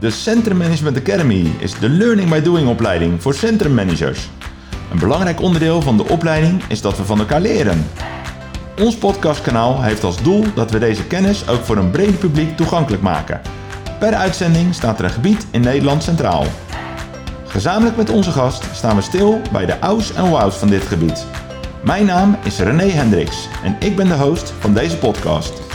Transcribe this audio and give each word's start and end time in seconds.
De 0.00 0.10
Centrum 0.10 0.56
Management 0.56 0.96
Academy 0.96 1.52
is 1.58 1.78
de 1.78 1.88
Learning 1.88 2.30
by 2.30 2.40
Doing 2.40 2.68
opleiding 2.68 3.22
voor 3.22 3.34
centrummanagers. 3.34 4.28
Een 4.92 4.98
belangrijk 4.98 5.40
onderdeel 5.40 5.82
van 5.82 5.96
de 5.96 6.08
opleiding 6.08 6.62
is 6.68 6.80
dat 6.80 6.96
we 6.96 7.04
van 7.04 7.18
elkaar 7.18 7.40
leren. 7.40 7.86
Ons 8.78 8.96
podcastkanaal 8.96 9.82
heeft 9.82 10.04
als 10.04 10.22
doel 10.22 10.44
dat 10.54 10.70
we 10.70 10.78
deze 10.78 11.06
kennis 11.06 11.48
ook 11.48 11.64
voor 11.64 11.76
een 11.76 11.90
breed 11.90 12.18
publiek 12.18 12.56
toegankelijk 12.56 13.02
maken. 13.02 13.40
Per 13.98 14.14
uitzending 14.14 14.74
staat 14.74 14.98
er 14.98 15.04
een 15.04 15.10
gebied 15.10 15.46
in 15.50 15.60
Nederland 15.60 16.02
centraal. 16.02 16.44
Gezamenlijk 17.46 17.96
met 17.96 18.10
onze 18.10 18.30
gast 18.30 18.64
staan 18.72 18.96
we 18.96 19.02
stil 19.02 19.40
bij 19.52 19.66
de 19.66 19.80
ouds 19.80 20.12
en 20.12 20.28
wows 20.28 20.54
van 20.54 20.68
dit 20.68 20.82
gebied. 20.82 21.26
Mijn 21.84 22.06
naam 22.06 22.36
is 22.44 22.58
René 22.58 22.86
Hendricks 22.90 23.48
en 23.64 23.76
ik 23.80 23.96
ben 23.96 24.08
de 24.08 24.16
host 24.16 24.52
van 24.58 24.74
deze 24.74 24.96
podcast. 24.96 25.69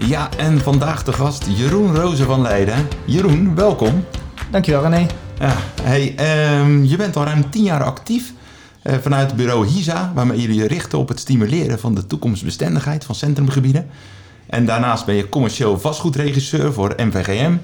Ja, 0.00 0.28
en 0.36 0.60
vandaag 0.60 1.04
de 1.04 1.12
gast 1.12 1.46
Jeroen 1.56 1.94
Rozen 1.94 2.26
van 2.26 2.42
Leiden. 2.42 2.88
Jeroen, 3.04 3.54
welkom. 3.54 4.04
Dankjewel 4.50 4.82
René. 4.82 5.06
Ja, 5.38 5.56
hey, 5.82 6.14
ehm, 6.16 6.84
je 6.84 6.96
bent 6.96 7.16
al 7.16 7.24
ruim 7.24 7.50
tien 7.50 7.64
jaar 7.64 7.82
actief 7.82 8.32
eh, 8.82 8.94
vanuit 9.00 9.26
het 9.26 9.36
bureau 9.36 9.66
HISA, 9.66 10.12
waarmee 10.14 10.40
jullie 10.40 10.56
je 10.56 10.66
richten 10.66 10.98
op 10.98 11.08
het 11.08 11.20
stimuleren 11.20 11.78
van 11.78 11.94
de 11.94 12.06
toekomstbestendigheid 12.06 13.04
van 13.04 13.14
centrumgebieden. 13.14 13.86
En 14.46 14.66
daarnaast 14.66 15.06
ben 15.06 15.14
je 15.14 15.28
commercieel 15.28 15.78
vastgoedregisseur 15.78 16.72
voor 16.72 16.94
MVGM. 16.96 17.56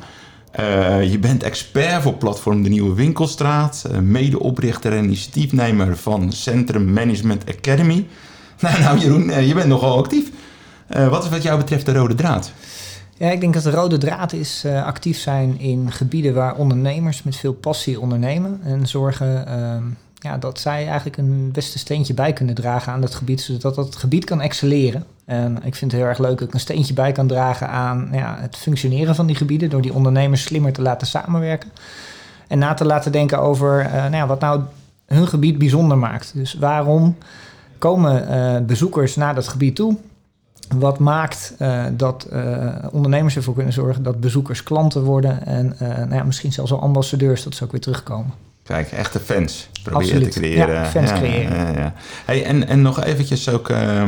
Eh, 0.51 1.11
je 1.11 1.19
bent 1.19 1.42
expert 1.42 2.03
voor 2.03 2.14
platform 2.14 2.62
De 2.62 2.69
Nieuwe 2.69 2.95
Winkelstraat, 2.95 3.84
uh, 3.91 3.98
medeoprichter 3.98 4.92
en 4.92 5.05
initiatiefnemer 5.05 5.97
van 5.97 6.33
Centrum 6.33 6.92
Management 6.92 7.45
Academy. 7.48 8.06
Nou, 8.61 8.80
nou 8.80 8.98
Jeroen, 8.98 9.47
je 9.47 9.55
bent 9.55 9.66
nogal 9.66 9.98
actief. 9.98 10.30
Wat 10.87 11.24
is 11.24 11.30
wat 11.30 11.43
jou 11.43 11.59
betreft 11.59 11.87
de 11.87 11.93
rode 11.93 12.15
draad? 12.15 12.52
Ja, 13.16 13.30
ik 13.30 13.41
denk 13.41 13.55
dat 13.55 13.62
de 13.62 13.70
rode 13.70 13.98
draad 13.98 14.33
is 14.33 14.65
actief 14.66 15.19
zijn 15.19 15.59
in 15.59 15.92
gebieden 15.92 16.34
waar 16.34 16.55
ondernemers 16.55 17.23
met 17.23 17.37
veel 17.37 17.52
passie 17.52 18.01
ondernemen 18.01 18.61
en 18.62 18.87
zorgen 18.87 19.47
ehm, 19.47 19.84
ja, 20.25 20.39
dat 20.39 20.61
zij 20.61 20.86
eigenlijk 20.86 21.17
een 21.17 21.50
beste 21.53 21.78
steentje 21.78 22.14
bij 22.14 22.33
kunnen 22.33 22.55
dragen 22.55 22.92
aan 22.92 23.00
dat 23.00 23.14
gebied, 23.14 23.41
zodat 23.41 23.75
dat 23.75 23.97
gebied 23.97 24.25
kan 24.25 24.41
excelleren. 24.41 25.05
En 25.25 25.56
ik 25.62 25.75
vind 25.75 25.91
het 25.91 26.00
heel 26.00 26.08
erg 26.08 26.19
leuk 26.19 26.39
dat 26.39 26.48
ik 26.48 26.55
een 26.55 26.61
steentje 26.61 26.95
bij 26.95 27.12
kan 27.12 27.27
dragen 27.27 27.69
aan 27.69 28.08
ja, 28.12 28.36
het 28.41 28.56
functioneren 28.56 29.14
van 29.14 29.27
die 29.27 29.36
gebieden, 29.36 29.70
door 29.70 29.83
die 29.83 29.95
ondernemers 29.95 30.42
slimmer 30.42 30.73
te 30.73 30.83
laten 30.83 31.06
samenwerken. 31.06 31.70
En 32.48 32.58
na 32.58 32.75
te 32.75 32.84
laten 32.84 33.12
denken 33.12 33.41
over 33.41 33.84
uh, 33.84 33.92
nou 33.92 34.14
ja, 34.14 34.27
wat 34.27 34.41
nou 34.41 34.61
hun 35.06 35.28
gebied 35.28 35.58
bijzonder 35.58 35.98
maakt. 35.98 36.33
Dus 36.34 36.55
waarom 36.55 37.17
komen 37.78 38.67
bezoekers 38.67 39.17
naar 39.17 39.34
dat 39.34 39.48
gebied 39.48 39.77
toe? 39.77 39.97
Wat 40.77 40.98
maakt 40.98 41.55
uh, 41.59 41.84
dat 41.93 42.29
ondernemers 42.91 43.37
ervoor 43.37 43.55
kunnen 43.55 43.73
zorgen 43.73 44.03
dat 44.03 44.20
bezoekers 44.20 44.62
klanten 44.62 45.03
worden 45.03 45.47
en 45.47 45.77
nou 45.79 46.15
ja, 46.15 46.25
misschien 46.25 46.53
zelfs 46.53 46.70
wel 46.70 46.81
ambassadeurs, 46.81 47.43
dat 47.43 47.55
ze 47.55 47.65
ook 47.65 47.73
weer 47.73 47.81
terugkomen. 47.81 48.33
Kijk, 48.65 48.92
echte 48.92 49.20
fans 49.20 49.69
proberen 49.83 50.23
te 50.23 50.29
creëren. 50.29 50.75
Ja, 50.75 50.85
fans 50.85 51.12
creëren. 51.12 51.57
Ja, 51.57 51.70
ja, 51.81 51.92
hey, 52.25 52.45
en, 52.45 52.69
en 52.69 52.83
nog 52.83 53.03
eventjes 53.03 53.48
ook, 53.48 53.69
uh, 53.69 54.03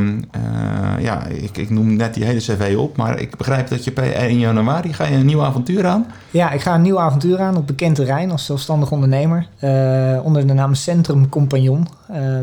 ja, 0.98 1.26
ik, 1.26 1.56
ik 1.56 1.70
noem 1.70 1.96
net 1.96 2.14
die 2.14 2.24
hele 2.24 2.38
cv 2.38 2.74
op, 2.78 2.96
maar 2.96 3.20
ik 3.20 3.36
begrijp 3.36 3.68
dat 3.68 3.84
je 3.84 3.90
per 3.90 4.12
1 4.12 4.38
januari 4.38 4.92
ga 4.92 5.06
je 5.06 5.16
een 5.16 5.26
nieuw 5.26 5.42
avontuur 5.42 5.86
aan? 5.86 6.06
Ja, 6.30 6.50
ik 6.50 6.60
ga 6.60 6.74
een 6.74 6.82
nieuw 6.82 7.00
avontuur 7.00 7.38
aan 7.38 7.56
op 7.56 7.66
bekend 7.66 7.94
terrein 7.94 8.30
als 8.30 8.44
zelfstandig 8.44 8.90
ondernemer. 8.90 9.46
Onder 10.22 10.46
de 10.46 10.52
naam 10.52 10.74
Centrum 10.74 11.28
Compagnon 11.28 11.88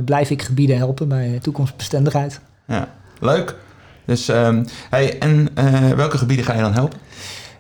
blijf 0.05 0.29
ik 0.29 0.41
gebieden 0.41 0.77
helpen 0.77 1.07
bij 1.07 1.39
toekomstbestendigheid. 1.41 2.39
Ja, 2.67 2.87
leuk. 3.19 3.55
Dus, 4.05 4.27
um, 4.27 4.65
hey, 4.89 5.19
en 5.19 5.49
welke 5.95 6.17
gebieden 6.17 6.45
ga 6.45 6.53
je 6.53 6.61
dan 6.61 6.73
helpen? 6.73 6.99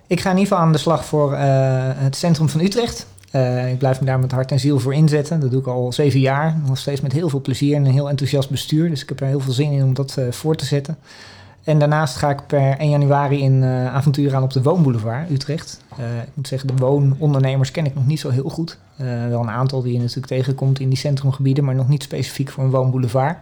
Ik 0.07 0.19
ga 0.19 0.29
in 0.29 0.37
ieder 0.37 0.51
geval 0.51 0.65
aan 0.65 0.71
de 0.71 0.77
slag 0.77 1.05
voor 1.05 1.35
het 1.35 2.15
centrum 2.15 2.49
van 2.49 2.61
Utrecht. 2.61 3.07
Uh, 3.35 3.71
ik 3.71 3.77
blijf 3.77 3.99
me 3.99 4.05
daar 4.05 4.19
met 4.19 4.31
hart 4.31 4.51
en 4.51 4.59
ziel 4.59 4.79
voor 4.79 4.93
inzetten. 4.93 5.39
Dat 5.39 5.51
doe 5.51 5.59
ik 5.59 5.67
al 5.67 5.93
zeven 5.93 6.19
jaar. 6.19 6.57
Nog 6.65 6.77
steeds 6.77 7.01
met 7.01 7.11
heel 7.11 7.29
veel 7.29 7.41
plezier 7.41 7.75
en 7.75 7.85
een 7.85 7.91
heel 7.91 8.09
enthousiast 8.09 8.49
bestuur. 8.49 8.89
Dus 8.89 9.01
ik 9.01 9.09
heb 9.09 9.19
er 9.19 9.27
heel 9.27 9.39
veel 9.39 9.53
zin 9.53 9.71
in 9.71 9.83
om 9.83 9.93
dat 9.93 10.15
uh, 10.19 10.31
voor 10.31 10.55
te 10.55 10.65
zetten. 10.65 10.97
En 11.63 11.79
daarnaast 11.79 12.15
ga 12.15 12.29
ik 12.29 12.47
per 12.47 12.77
1 12.77 12.89
januari 12.89 13.41
in 13.41 13.61
uh, 13.61 13.95
avontuur 13.95 14.35
aan 14.35 14.43
op 14.43 14.53
de 14.53 14.61
Woonboulevard 14.61 15.29
Utrecht. 15.29 15.81
ik 15.97 16.31
moet 16.33 16.47
zeggen, 16.47 16.67
de 16.67 16.75
woonondernemers 16.75 17.71
ken 17.71 17.85
ik 17.85 17.95
nog 17.95 18.05
niet 18.05 18.19
zo 18.19 18.29
heel 18.29 18.49
goed. 18.49 18.77
wel 19.29 19.41
een 19.41 19.49
aantal 19.49 19.81
die 19.81 19.93
je 19.93 19.99
natuurlijk 19.99 20.27
tegenkomt 20.27 20.79
in 20.79 20.89
die 20.89 20.97
centrumgebieden, 20.97 21.63
maar 21.63 21.75
nog 21.75 21.87
niet 21.87 22.03
specifiek 22.03 22.49
voor 22.49 22.63
een 22.63 22.69
woonboulevard. 22.69 23.37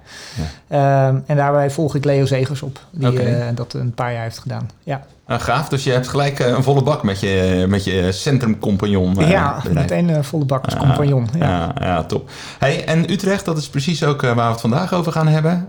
Ja. 0.68 1.22
en 1.26 1.36
daarbij 1.36 1.72
volg 1.72 1.96
ik 1.96 2.06
Leo 2.06 2.26
Zegers 2.26 2.62
op, 2.62 2.80
die 2.92 3.54
dat 3.54 3.74
een 3.74 3.94
paar 3.94 4.14
jaar 4.14 4.24
heeft 4.24 4.40
gedaan. 4.40 4.70
Ja. 4.84 5.06
Nou, 5.28 5.44
gaaf, 5.44 5.70
dus 5.70 5.84
je 5.84 5.92
hebt 5.92 6.08
gelijk 6.08 6.40
een 6.40 6.64
volle 6.64 6.84
bak 6.84 7.04
met 7.04 7.20
je, 7.20 7.66
met 7.70 7.84
je 7.84 8.12
centrumcompagnon. 8.12 9.16
Ja, 9.16 9.62
meteen 9.74 10.10
een 10.10 10.24
volle 10.24 10.46
bak 10.46 10.66
als 10.66 10.76
compagnon. 10.76 11.28
Ja. 11.38 11.48
ja. 11.48 11.74
Ja, 11.86 12.04
top. 12.04 12.30
Hey, 12.60 12.86
en 12.86 13.12
Utrecht, 13.12 13.46
dat 13.46 13.58
is 13.58 13.70
precies 13.70 14.04
ook 14.04 14.22
waar 14.22 14.36
we 14.36 14.42
het 14.42 14.62
vandaag 14.62 14.94
over 14.94 15.12
gaan 15.12 15.28
hebben. 15.28 15.68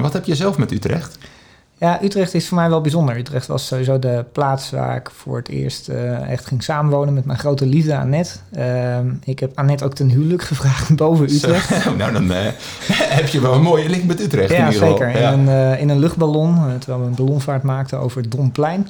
wat 0.00 0.12
heb 0.12 0.24
je 0.24 0.34
zelf 0.34 0.58
met 0.58 0.72
Utrecht? 0.72 1.18
Ja, 1.80 2.02
Utrecht 2.02 2.34
is 2.34 2.48
voor 2.48 2.56
mij 2.56 2.68
wel 2.68 2.80
bijzonder. 2.80 3.16
Utrecht 3.16 3.46
was 3.46 3.66
sowieso 3.66 3.98
de 3.98 4.24
plaats 4.32 4.70
waar 4.70 4.96
ik 4.96 5.10
voor 5.10 5.36
het 5.36 5.48
eerst 5.48 5.88
uh, 5.88 6.30
echt 6.30 6.46
ging 6.46 6.62
samenwonen 6.62 7.14
met 7.14 7.24
mijn 7.24 7.38
grote 7.38 7.66
liefde 7.66 7.96
Annette. 7.96 8.38
Uh, 8.56 8.98
ik 9.24 9.38
heb 9.38 9.52
Annette 9.54 9.84
ook 9.84 9.94
ten 9.94 10.08
huwelijk 10.08 10.42
gevraagd 10.52 10.96
boven 10.96 11.30
Utrecht. 11.30 11.82
Zo, 11.82 11.96
nou, 11.96 12.12
dan 12.12 12.30
uh, 12.30 12.36
heb 13.18 13.26
je 13.28 13.40
wel 13.40 13.54
een 13.54 13.62
mooie 13.62 13.88
link 13.88 14.04
met 14.04 14.20
Utrecht 14.20 14.50
ja, 14.50 14.56
in 14.56 14.72
ieder 14.72 14.80
geval. 14.80 14.96
Zeker. 14.96 15.20
Ja. 15.20 15.32
In, 15.32 15.46
een, 15.46 15.78
in 15.78 15.88
een 15.88 15.98
luchtballon, 15.98 16.78
terwijl 16.78 17.02
we 17.02 17.08
een 17.08 17.14
ballonvaart 17.14 17.62
maakten 17.62 17.98
over 17.98 18.20
het 18.20 18.30
Domplein. 18.30 18.86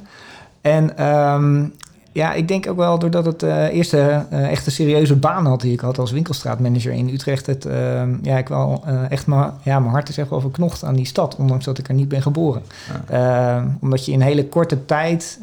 En 0.60 1.06
um, 1.06 1.74
ja, 2.12 2.32
ik 2.32 2.48
denk 2.48 2.68
ook 2.68 2.76
wel 2.76 2.98
doordat 2.98 3.24
het 3.24 3.42
uh, 3.42 3.74
eerste 3.74 4.26
uh, 4.32 4.50
echt 4.50 4.72
serieuze 4.72 5.16
baan 5.16 5.46
had 5.46 5.60
die 5.60 5.72
ik 5.72 5.80
had 5.80 5.98
als 5.98 6.10
winkelstraatmanager 6.10 6.92
in 6.92 7.08
Utrecht. 7.08 7.46
Het, 7.46 7.66
uh, 7.66 8.02
ja, 8.22 8.38
ik 8.38 8.48
wel 8.48 8.84
echt 9.08 9.26
mijn, 9.26 9.50
ja, 9.62 9.80
mijn 9.80 9.92
hart 9.92 10.08
is 10.08 10.18
echt 10.18 10.30
wel 10.30 10.40
verknocht 10.40 10.84
aan 10.84 10.94
die 10.94 11.06
stad, 11.06 11.36
ondanks 11.36 11.64
dat 11.64 11.78
ik 11.78 11.88
er 11.88 11.94
niet 11.94 12.08
ben 12.08 12.22
geboren. 12.22 12.62
Ja. 13.08 13.64
omdat 13.80 14.04
je 14.04 14.12
in 14.12 14.20
hele 14.20 14.46
korte 14.46 14.84
tijd 14.84 15.38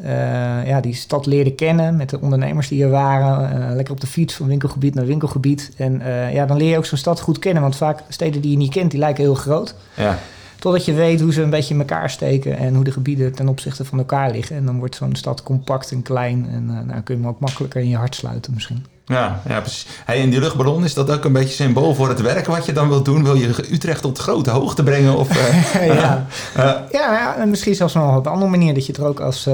ja, 0.64 0.80
die 0.80 0.94
stad 0.94 1.26
leerde 1.26 1.52
kennen 1.52 1.96
met 1.96 2.10
de 2.10 2.20
ondernemers 2.20 2.68
die 2.68 2.84
er 2.84 2.90
waren. 2.90 3.74
lekker 3.74 3.94
op 3.94 4.00
de 4.00 4.06
fiets 4.06 4.34
van 4.34 4.46
winkelgebied 4.46 4.94
naar 4.94 5.06
winkelgebied. 5.06 5.72
En 5.76 6.02
ja, 6.32 6.46
dan 6.46 6.56
leer 6.56 6.70
je 6.70 6.76
ook 6.76 6.86
zo'n 6.86 6.98
stad 6.98 7.20
goed 7.20 7.38
kennen, 7.38 7.62
want 7.62 7.76
vaak 7.76 8.02
steden 8.08 8.40
die 8.40 8.50
je 8.50 8.56
niet 8.56 8.72
kent, 8.72 8.90
die 8.90 9.00
lijken 9.00 9.24
heel 9.24 9.34
groot. 9.34 9.74
Ja. 9.94 10.18
Totdat 10.58 10.84
je 10.84 10.92
weet 10.92 11.20
hoe 11.20 11.32
ze 11.32 11.42
een 11.42 11.50
beetje 11.50 11.74
in 11.74 11.80
elkaar 11.80 12.10
steken 12.10 12.56
en 12.56 12.74
hoe 12.74 12.84
de 12.84 12.92
gebieden 12.92 13.34
ten 13.34 13.48
opzichte 13.48 13.84
van 13.84 13.98
elkaar 13.98 14.30
liggen. 14.30 14.56
En 14.56 14.64
dan 14.64 14.78
wordt 14.78 14.94
zo'n 14.94 15.16
stad 15.16 15.42
compact 15.42 15.92
en 15.92 16.02
klein 16.02 16.48
en 16.50 16.64
uh, 16.64 16.80
nou, 16.86 17.00
kun 17.00 17.14
je 17.16 17.20
hem 17.20 17.30
ook 17.30 17.40
makkelijker 17.40 17.80
in 17.80 17.88
je 17.88 17.96
hart 17.96 18.14
sluiten 18.14 18.54
misschien. 18.54 18.84
Ja, 19.08 19.40
ja 19.48 19.60
precies. 19.60 19.86
Hey, 20.04 20.20
en 20.20 20.30
die 20.30 20.40
luchtballon, 20.40 20.84
is 20.84 20.94
dat 20.94 21.10
ook 21.10 21.24
een 21.24 21.32
beetje 21.32 21.54
symbool 21.54 21.94
voor 21.94 22.08
het 22.08 22.20
werk 22.20 22.46
wat 22.46 22.66
je 22.66 22.72
dan 22.72 22.88
wilt 22.88 23.04
doen? 23.04 23.24
Wil 23.24 23.34
je 23.34 23.72
Utrecht 23.72 24.02
tot 24.02 24.18
grote 24.18 24.50
hoogte 24.50 24.82
brengen? 24.82 25.16
Of, 25.16 25.36
uh, 25.36 25.86
ja. 25.94 26.26
Uh, 26.56 26.64
ja, 26.90 27.12
ja, 27.12 27.36
en 27.36 27.50
misschien 27.50 27.74
zelfs 27.74 27.94
nog 27.94 28.16
op 28.16 28.26
een 28.26 28.32
andere 28.32 28.50
manier. 28.50 28.74
Dat 28.74 28.86
je 28.86 28.92
er 28.92 29.06
ook 29.06 29.20
als 29.20 29.48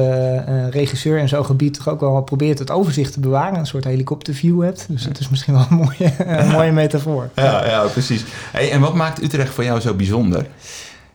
regisseur 0.70 1.18
in 1.18 1.28
zo'n 1.28 1.44
gebied 1.44 1.74
toch 1.74 1.88
ook 1.88 2.00
wel 2.00 2.22
probeert 2.22 2.58
het 2.58 2.70
overzicht 2.70 3.12
te 3.12 3.20
bewaren. 3.20 3.58
Een 3.58 3.66
soort 3.66 3.84
helikopterview 3.84 4.62
hebt. 4.62 4.86
Dus 4.88 5.02
dat 5.02 5.18
is 5.18 5.28
misschien 5.28 5.54
wel 5.54 5.66
een 5.70 5.76
mooie, 5.76 6.12
een 6.40 6.50
mooie 6.50 6.72
metafoor. 6.72 7.28
Ja, 7.34 7.66
ja 7.66 7.86
precies. 7.86 8.24
Hey, 8.52 8.70
en 8.70 8.80
wat 8.80 8.94
maakt 8.94 9.22
Utrecht 9.22 9.54
voor 9.54 9.64
jou 9.64 9.80
zo 9.80 9.94
bijzonder? 9.94 10.46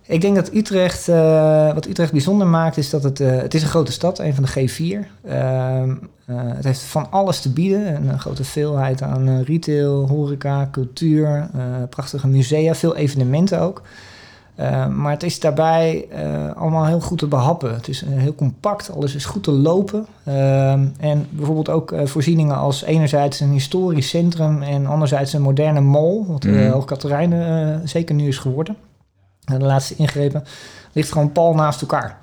Ik 0.09 0.21
denk 0.21 0.35
dat 0.35 0.53
Utrecht, 0.53 1.07
uh, 1.07 1.73
wat 1.73 1.85
Utrecht 1.85 2.11
bijzonder 2.11 2.47
maakt, 2.47 2.77
is 2.77 2.89
dat 2.89 3.03
het, 3.03 3.19
uh, 3.19 3.37
het 3.37 3.53
is 3.53 3.61
een 3.61 3.67
grote 3.67 3.91
stad, 3.91 4.19
een 4.19 4.35
van 4.35 4.43
de 4.43 4.49
G4. 4.49 4.81
Uh, 4.81 5.31
uh, 5.31 5.95
het 6.27 6.63
heeft 6.63 6.81
van 6.81 7.11
alles 7.11 7.39
te 7.39 7.49
bieden, 7.49 8.07
een 8.07 8.19
grote 8.19 8.43
veelheid 8.43 9.01
aan 9.01 9.41
retail, 9.41 10.07
horeca, 10.07 10.69
cultuur, 10.71 11.49
prachtige 11.89 12.27
musea, 12.27 12.75
veel 12.75 12.95
evenementen 12.95 13.59
ook. 13.59 13.81
maar 14.95 15.11
het 15.11 15.23
is 15.23 15.39
daarbij 15.39 16.07
allemaal 16.55 16.85
heel 16.85 17.01
goed 17.01 17.17
te 17.17 17.27
behappen. 17.27 17.73
Het 17.73 17.87
is 17.87 18.03
heel 18.05 18.35
compact, 18.35 18.91
alles 18.95 19.15
is 19.15 19.25
goed 19.25 19.43
te 19.43 19.51
lopen. 19.51 20.05
en 20.99 21.27
bijvoorbeeld 21.29 21.69
ook 21.69 21.93
voorzieningen 22.03 22.57
als 22.57 22.83
enerzijds 22.83 23.39
een 23.39 23.51
historisch 23.51 24.09
centrum 24.09 24.61
en 24.61 24.85
anderzijds 24.85 25.33
een 25.33 25.41
moderne 25.41 25.81
mall, 25.81 26.23
wat 26.27 26.43
mm. 26.43 26.67
Hoogkaterijnen 26.67 27.89
zeker 27.89 28.15
nu 28.15 28.27
is 28.27 28.37
geworden 28.37 28.75
de 29.57 29.65
laatste 29.65 29.95
ingrepen, 29.95 30.43
ligt 30.91 31.11
gewoon 31.11 31.31
pal 31.31 31.53
naast 31.53 31.81
elkaar. 31.81 32.17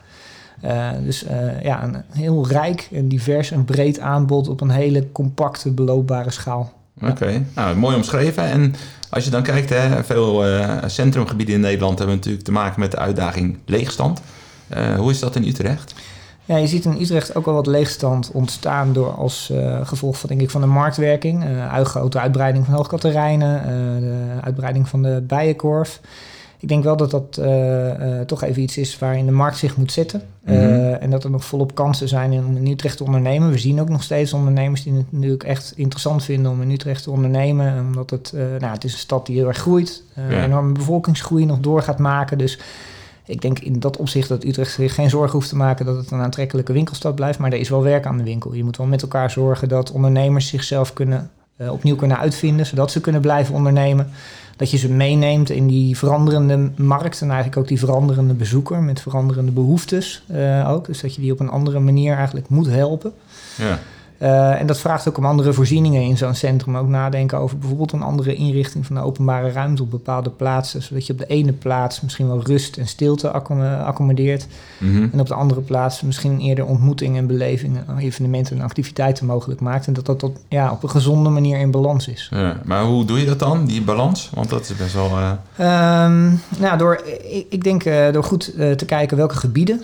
Uh, 0.64 0.90
dus 1.04 1.24
uh, 1.24 1.62
ja, 1.62 1.82
een 1.82 1.96
heel 2.12 2.48
rijk 2.48 2.88
en 2.92 3.08
divers 3.08 3.50
en 3.50 3.64
breed 3.64 4.00
aanbod 4.00 4.48
op 4.48 4.60
een 4.60 4.70
hele 4.70 5.12
compacte, 5.12 5.70
beloopbare 5.70 6.30
schaal. 6.30 6.72
Oké, 7.00 7.10
okay. 7.10 7.44
nou, 7.54 7.76
mooi 7.76 7.96
omschreven. 7.96 8.44
En 8.44 8.74
als 9.10 9.24
je 9.24 9.30
dan 9.30 9.42
kijkt, 9.42 9.70
hè, 9.70 10.04
veel 10.04 10.48
uh, 10.48 10.76
centrumgebieden 10.86 11.54
in 11.54 11.60
Nederland 11.60 11.98
hebben 11.98 12.16
natuurlijk 12.16 12.44
te 12.44 12.52
maken 12.52 12.80
met 12.80 12.90
de 12.90 12.98
uitdaging 12.98 13.58
leegstand. 13.66 14.20
hoe 14.96 15.10
is 15.10 15.18
dat 15.18 15.36
in 15.36 15.44
Utrecht? 15.44 15.94
Ja, 16.44 16.56
je 16.56 16.66
ziet 16.66 16.84
in 16.84 17.00
Utrecht 17.00 17.34
ook 17.34 17.44
wel 17.44 17.54
wat 17.54 17.66
leegstand 17.66 18.30
ontstaan 18.32 18.92
door 18.92 19.14
als 19.14 19.52
gevolg 19.82 20.18
van, 20.18 20.28
denk 20.28 20.40
ik, 20.40 20.50
van 20.50 20.60
de 20.60 20.66
marktwerking. 20.66 21.44
Uh, 21.44 21.80
grote 21.80 22.18
uitbreiding 22.18 22.64
van 22.64 22.74
hoogkaterijnen, 22.74 23.62
de 24.00 24.42
uitbreiding 24.42 24.88
van 24.88 25.02
de 25.02 25.24
bijenkorf. 25.26 26.00
Ik 26.66 26.72
denk 26.72 26.84
wel 26.84 26.96
dat 26.96 27.10
dat 27.10 27.38
uh, 27.40 28.20
toch 28.20 28.42
even 28.42 28.62
iets 28.62 28.76
is 28.76 28.98
waarin 28.98 29.26
de 29.26 29.32
markt 29.32 29.56
zich 29.56 29.76
moet 29.76 29.92
zetten. 29.92 30.22
Mhm. 30.44 30.54
en 31.00 31.10
dat 31.10 31.24
er 31.24 31.30
nog 31.30 31.44
volop 31.44 31.74
kansen 31.74 32.08
zijn 32.08 32.32
om 32.32 32.56
in 32.56 32.66
Utrecht 32.66 32.96
te 32.96 33.04
ondernemen. 33.04 33.50
We 33.50 33.58
zien 33.58 33.80
ook 33.80 33.88
nog 33.88 34.02
steeds 34.02 34.32
ondernemers 34.32 34.82
die 34.82 34.92
het 34.92 35.12
natuurlijk 35.12 35.42
echt 35.42 35.72
interessant 35.76 36.24
vinden 36.24 36.50
om 36.50 36.62
in 36.62 36.70
Utrecht 36.70 37.02
te 37.02 37.10
ondernemen. 37.10 37.84
Omdat 37.86 38.10
het, 38.10 38.32
nou, 38.32 38.72
het 38.72 38.84
is 38.84 38.92
een 38.92 38.98
stad 38.98 39.26
die 39.26 39.36
heel 39.36 39.46
erg 39.46 39.56
groeit. 39.56 40.02
Een 40.14 40.42
enorme 40.42 40.72
bevolkingsgroei 40.72 41.44
nog 41.44 41.60
door 41.60 41.82
gaat 41.82 41.98
maken. 41.98 42.38
Dus 42.38 42.58
ik 43.26 43.40
denk 43.40 43.58
in 43.58 43.80
dat 43.80 43.96
opzicht 43.96 44.28
dat 44.28 44.44
Utrecht 44.44 44.72
zich 44.72 44.94
geen 44.94 45.10
zorgen 45.10 45.32
hoeft 45.32 45.48
te 45.48 45.56
maken 45.56 45.86
dat 45.86 45.96
het 45.96 46.10
een 46.10 46.20
aantrekkelijke 46.20 46.72
winkelstad 46.72 47.14
blijft. 47.14 47.38
Maar 47.38 47.52
er 47.52 47.58
is 47.58 47.68
wel 47.68 47.82
werk 47.82 48.06
aan 48.06 48.18
de 48.18 48.24
winkel. 48.24 48.54
Je 48.54 48.64
moet 48.64 48.76
wel 48.76 48.86
met 48.86 49.02
elkaar 49.02 49.30
zorgen 49.30 49.68
dat 49.68 49.92
ondernemers 49.92 50.48
zichzelf 50.48 50.92
kunnen, 50.92 51.30
uh, 51.58 51.72
opnieuw 51.72 51.96
kunnen 51.96 52.18
uitvinden, 52.18 52.66
zodat 52.66 52.90
ze 52.90 53.00
kunnen 53.00 53.20
blijven 53.20 53.54
ondernemen. 53.54 54.10
Dat 54.56 54.70
je 54.70 54.76
ze 54.76 54.90
meeneemt 54.90 55.50
in 55.50 55.66
die 55.66 55.96
veranderende 55.96 56.70
markt 56.76 57.20
en 57.20 57.26
eigenlijk 57.26 57.56
ook 57.56 57.68
die 57.68 57.78
veranderende 57.78 58.34
bezoeker 58.34 58.82
met 58.82 59.00
veranderende 59.00 59.52
behoeftes 59.52 60.22
uh, 60.30 60.70
ook. 60.70 60.86
Dus 60.86 61.00
dat 61.00 61.14
je 61.14 61.20
die 61.20 61.32
op 61.32 61.40
een 61.40 61.48
andere 61.48 61.80
manier 61.80 62.14
eigenlijk 62.14 62.48
moet 62.48 62.66
helpen. 62.66 63.12
Ja. 63.56 63.78
Uh, 64.22 64.60
en 64.60 64.66
dat 64.66 64.78
vraagt 64.78 65.08
ook 65.08 65.18
om 65.18 65.26
andere 65.26 65.52
voorzieningen 65.52 66.02
in 66.02 66.16
zo'n 66.16 66.34
centrum. 66.34 66.76
Ook 66.76 66.88
nadenken 66.88 67.38
over 67.38 67.58
bijvoorbeeld 67.58 67.92
een 67.92 68.02
andere 68.02 68.34
inrichting 68.34 68.86
van 68.86 68.96
de 68.96 69.02
openbare 69.02 69.50
ruimte 69.50 69.82
op 69.82 69.90
bepaalde 69.90 70.30
plaatsen. 70.30 70.82
Zodat 70.82 71.06
je 71.06 71.12
op 71.12 71.18
de 71.18 71.26
ene 71.26 71.52
plaats 71.52 72.00
misschien 72.00 72.26
wel 72.26 72.42
rust 72.42 72.76
en 72.76 72.86
stilte 72.86 73.30
accommodeert. 73.84 74.46
Mhm. 74.78 75.08
En 75.12 75.20
op 75.20 75.26
de 75.26 75.34
andere 75.34 75.60
plaats 75.60 76.00
misschien 76.00 76.40
eerder 76.40 76.66
ontmoeting 76.66 77.16
en 77.16 77.26
beleving, 77.26 77.78
evenementen 77.98 78.56
en 78.56 78.64
activiteiten 78.64 79.26
mogelijk 79.26 79.60
maakt. 79.60 79.86
En 79.86 79.92
dat 79.92 80.06
dat 80.06 80.18
tot, 80.18 80.38
ja, 80.48 80.70
op 80.70 80.82
een 80.82 80.90
gezonde 80.90 81.30
manier 81.30 81.58
in 81.58 81.70
balans 81.70 82.08
is. 82.08 82.28
Ja, 82.30 82.60
maar 82.64 82.84
hoe 82.84 83.04
doe 83.04 83.18
je 83.18 83.26
dat 83.26 83.38
dan, 83.38 83.64
die 83.64 83.82
balans? 83.82 84.30
Want 84.34 84.50
dat 84.50 84.60
is 84.60 84.76
best 84.76 84.94
wel. 84.94 85.10
Uh... 85.10 86.04
Um, 86.04 86.40
nou, 86.58 86.78
door, 86.78 87.02
ik, 87.30 87.46
ik 87.50 87.64
denk 87.64 87.84
uh, 87.84 88.12
door 88.12 88.24
goed 88.24 88.52
te 88.76 88.84
kijken 88.86 89.16
welke 89.16 89.36
gebieden 89.36 89.80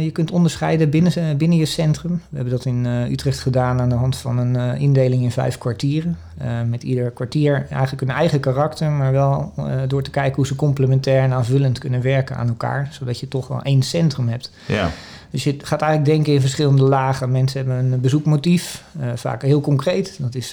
je 0.00 0.10
kunt 0.12 0.30
onderscheiden 0.30 0.90
binnen, 0.90 1.36
binnen 1.36 1.58
je 1.58 1.66
centrum. 1.66 2.22
We 2.28 2.36
hebben 2.36 2.54
dat 2.54 2.64
in 2.64 2.86
Utrecht 2.86 3.42
gedaan 3.44 3.80
aan 3.80 3.88
de 3.88 3.94
hand 3.94 4.16
van 4.16 4.38
een 4.38 4.54
uh, 4.54 4.80
indeling 4.80 5.22
in 5.22 5.30
vijf 5.30 5.58
kwartieren. 5.58 6.18
Uh, 6.42 6.48
met 6.68 6.82
ieder 6.82 7.10
kwartier 7.10 7.66
eigenlijk 7.70 8.02
een 8.02 8.10
eigen 8.10 8.40
karakter, 8.40 8.90
maar 8.90 9.12
wel 9.12 9.52
uh, 9.58 9.64
door 9.86 10.02
te 10.02 10.10
kijken 10.10 10.34
hoe 10.34 10.46
ze 10.46 10.54
complementair 10.54 11.22
en 11.22 11.32
aanvullend 11.32 11.78
kunnen 11.78 12.02
werken 12.02 12.36
aan 12.36 12.48
elkaar, 12.48 12.88
zodat 12.90 13.20
je 13.20 13.28
toch 13.28 13.48
wel 13.48 13.62
één 13.62 13.82
centrum 13.82 14.28
hebt. 14.28 14.50
Ja. 14.66 14.90
Dus 15.30 15.44
je 15.44 15.56
gaat 15.62 15.80
eigenlijk 15.80 16.12
denken 16.12 16.32
in 16.32 16.40
verschillende 16.40 16.82
lagen. 16.82 17.30
Mensen 17.30 17.58
hebben 17.58 17.92
een 17.92 18.00
bezoekmotief, 18.00 18.84
vaak 19.14 19.42
heel 19.42 19.60
concreet. 19.60 20.16
Dat 20.20 20.34
is 20.34 20.52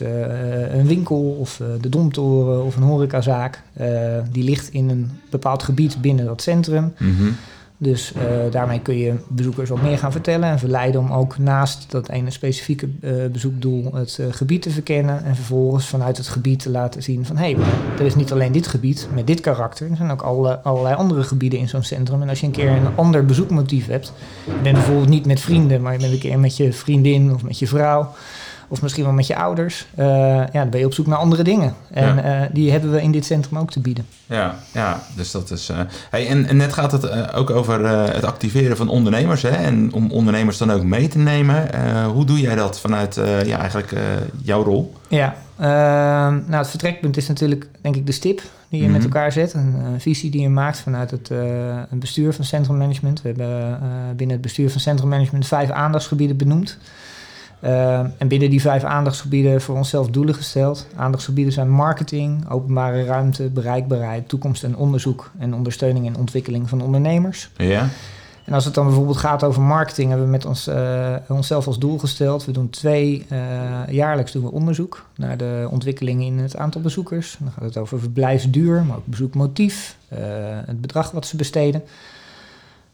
een 0.70 0.88
winkel 0.88 1.38
of 1.40 1.62
de 1.82 1.90
domtoren 1.90 2.64
of 2.66 2.76
een 2.76 2.84
horecazaak. 2.84 3.62
die 4.32 4.44
ligt 4.44 4.70
in 4.70 4.90
een 4.90 5.12
bepaald 5.30 5.64
gebied 5.64 6.02
binnen 6.02 6.26
dat 6.26 6.42
centrum. 6.42 6.94
Mm 6.98 7.16
-hmm. 7.18 7.36
Dus 7.84 8.14
uh, 8.16 8.52
daarmee 8.52 8.80
kun 8.80 8.98
je 8.98 9.16
bezoekers 9.28 9.70
wat 9.70 9.82
meer 9.82 9.98
gaan 9.98 10.12
vertellen 10.12 10.50
en 10.50 10.60
verleiden 10.60 11.02
om 11.02 11.12
ook 11.12 11.38
naast 11.38 11.92
dat 11.92 12.10
ene 12.10 12.32
specifieke 12.32 12.88
uh, 13.02 13.26
bezoekdoel 13.32 13.94
het 13.94 14.18
uh, 14.22 14.26
gebied 14.32 14.62
te 14.62 14.70
verkennen. 14.70 15.24
En 15.24 15.36
vervolgens 15.36 15.88
vanuit 15.88 16.18
het 16.18 16.28
gebied 16.28 16.60
te 16.60 16.70
laten 16.70 17.04
zien 17.04 17.26
van 17.26 17.38
hé, 17.38 17.52
hey, 17.52 17.64
er 18.00 18.06
is 18.06 18.16
niet 18.16 18.32
alleen 18.32 18.52
dit 18.52 18.68
gebied 18.68 19.08
met 19.14 19.28
dit 19.28 19.40
karakter, 19.40 19.90
er 19.90 19.96
zijn 19.96 20.12
ook 20.12 20.22
alle, 20.22 20.60
allerlei 20.60 20.96
andere 20.96 21.24
gebieden 21.24 21.60
in 21.60 21.70
zo'n 21.70 21.84
centrum. 21.84 22.22
En 22.22 22.30
als 22.30 22.40
je 22.40 22.46
een 22.46 22.52
keer 22.52 22.70
een 22.70 22.96
ander 22.96 23.26
bezoekmotief 23.26 23.88
hebt, 23.88 24.14
je 24.46 24.62
bent 24.64 24.76
bijvoorbeeld 24.76 25.10
niet 25.10 25.26
met 25.26 25.40
vrienden, 25.40 25.82
maar 25.82 25.94
je 25.94 26.00
bent 26.00 26.14
een 26.14 26.20
keer 26.20 26.40
met 26.40 26.58
je 26.58 26.74
vriendin 26.74 27.34
of 27.34 27.44
met 27.44 27.60
je 27.60 27.68
vrouw 27.68 28.14
of 28.72 28.82
misschien 28.82 29.04
wel 29.04 29.14
met 29.14 29.28
je 29.28 29.36
ouders, 29.36 29.88
uh, 30.00 30.06
ja, 30.36 30.50
dan 30.52 30.70
ben 30.70 30.80
je 30.80 30.86
op 30.86 30.94
zoek 30.94 31.08
naar 31.08 31.18
andere 31.18 31.44
dingen. 31.44 31.76
En 31.90 32.16
ja. 32.16 32.42
uh, 32.42 32.48
die 32.52 32.72
hebben 32.72 32.92
we 32.92 33.02
in 33.02 33.12
dit 33.12 33.26
centrum 33.26 33.58
ook 33.58 33.72
te 33.72 33.80
bieden. 33.80 34.06
Ja, 34.26 34.56
ja 34.72 35.02
dus 35.16 35.32
dat 35.32 35.52
is. 35.52 35.70
Uh, 35.70 35.80
hey, 36.10 36.28
en, 36.28 36.46
en, 36.46 36.58
net 36.58 36.74
gaat 36.74 36.92
het 36.92 37.34
ook 37.34 37.50
over 37.50 37.88
het 37.88 38.24
activeren 38.24 38.78
van 38.78 38.90
ondernemers. 38.90 39.42
Hè, 39.42 39.50
en 39.50 39.94
om 39.94 40.12
ondernemers 40.12 40.58
dan 40.58 40.72
ook 40.72 40.84
mee 40.84 41.08
te 41.08 41.18
nemen. 41.18 41.70
hoe 42.06 42.26
doe 42.26 42.40
jij 42.40 42.56
dat 42.56 42.80
vanuit 42.80 43.16
ja, 43.46 43.60
eigenlijk 43.60 43.94
jouw 44.44 44.64
rol? 44.64 44.94
Ja, 45.08 45.36
ehm, 45.58 46.34
nou, 46.46 46.56
het 46.58 46.70
vertrekpunt 46.70 47.18
is 47.18 47.28
natuurlijk, 47.28 47.68
denk 47.82 47.96
ik, 47.96 48.06
de 48.06 48.12
stip 48.12 48.38
die 48.38 48.50
je 48.70 48.78
mm 48.78 48.84
-hmm. 48.84 48.92
met 48.92 49.04
elkaar 49.04 49.32
zet. 49.32 49.54
Een, 49.54 49.76
visie 49.98 50.32
die 50.32 50.42
je 50.42 50.50
maakt 50.50 50.80
vanuit 50.80 51.12
het 51.12 51.32
bestuur 51.90 52.34
van 52.34 52.46
Centrum 52.46 52.78
Management. 52.78 53.22
We 53.22 53.28
hebben 53.28 53.80
binnen 54.16 54.36
het 54.36 54.46
bestuur 54.46 54.70
van 54.70 54.82
Centrum 54.82 55.10
Management 55.10 55.48
vijf 55.48 55.70
aandachtsgebieden 55.70 56.38
benoemd. 56.38 56.78
Uh, 57.64 58.00
en 58.00 58.28
binnen 58.28 58.50
die 58.50 58.62
vijf 58.62 58.84
aandachtsgebieden 58.84 59.62
voor 59.62 59.76
onszelf 59.76 60.10
doelen 60.10 60.36
gesteld. 60.36 60.88
Aandachtsgebieden 60.96 61.54
zijn 61.54 61.70
marketing, 61.70 62.50
openbare 62.50 63.04
ruimte, 63.04 63.50
bereikbaarheid, 63.50 64.30
toekomst 64.30 64.64
en 64.64 64.76
onderzoek 64.76 65.32
en 65.38 65.54
ondersteuning 65.54 66.06
en 66.06 66.18
ontwikkeling 66.18 66.70
van 66.70 66.82
ondernemers. 66.82 67.50
Ja. 67.58 67.90
En 68.46 68.54
als 68.54 68.66
het 68.66 68.74
dan 68.74 68.86
bijvoorbeeld 68.86 69.18
gaat 69.18 69.44
over 69.44 69.62
marketing, 69.62 70.10
hebben 70.10 70.26
we 70.26 70.32
met 70.32 70.46
ons, 70.46 70.68
uh, 70.68 71.16
onszelf 71.28 71.68
als 71.68 71.80
doel 71.80 71.98
gesteld. 71.98 72.46
We 72.46 72.52
doen 72.52 72.70
twee, 72.70 73.26
uh, 73.32 73.38
jaarlijks 73.90 74.32
doen 74.32 74.44
we 74.44 74.52
onderzoek 74.52 75.06
naar 75.16 75.38
de 75.38 75.68
ontwikkeling 75.72 76.24
in 76.24 76.38
het 76.38 76.58
aantal 76.58 76.82
bezoekers. 76.82 77.38
Dan 77.40 77.52
gaat 77.52 77.64
het 77.64 77.78
over 77.78 78.00
verblijfsduur, 78.00 78.84
maar 78.84 78.98
ook 78.98 79.06
bezoekmotief, 79.06 79.98
het 80.66 80.82
bedrag 80.82 81.12
wat 81.12 81.26
ze 81.26 81.36
besteden. 81.36 81.84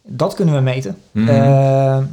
Dat 0.09 0.33
kunnen 0.33 0.55
we 0.55 0.61
meten. 0.61 0.97
Mm 1.11 1.27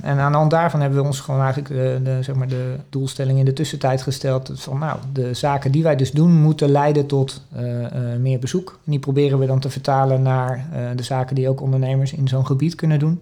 en 0.01 0.19
aan 0.19 0.33
de 0.33 0.39
hand 0.39 0.51
daarvan 0.51 0.81
hebben 0.81 0.99
we 0.99 1.07
ons 1.07 1.21
gewoon 1.21 1.41
eigenlijk 1.41 1.75
de, 1.75 2.01
de, 2.03 2.23
zeg 2.23 2.35
maar 2.35 2.49
de 2.49 2.77
doelstelling 2.89 3.39
in 3.39 3.45
de 3.45 3.53
tussentijd 3.53 4.03
gesteld. 4.03 4.51
Van 4.55 4.79
nou, 4.79 4.99
de 5.13 5.35
zaken 5.35 5.73
die 5.73 5.83
wij 5.83 5.97
dus 5.97 6.11
doen 6.11 6.33
moeten 6.33 6.71
leiden 6.71 7.07
tot 7.07 7.43
uh, 7.57 7.63
meer 8.21 8.39
bezoek. 8.39 8.79
En 8.85 8.91
die 8.91 9.01
proberen 9.01 9.39
we 9.39 9.47
dan 9.47 9.59
te 9.59 9.71
vertalen 9.71 10.23
naar 10.23 10.67
de 10.97 11.03
zaken 11.03 11.35
die 11.35 11.49
ook 11.49 11.61
ondernemers 11.61 12.13
in 12.13 12.29
zo'n 12.29 12.47
gebied 12.47 12.75
kunnen 12.75 12.99
doen. 12.99 13.21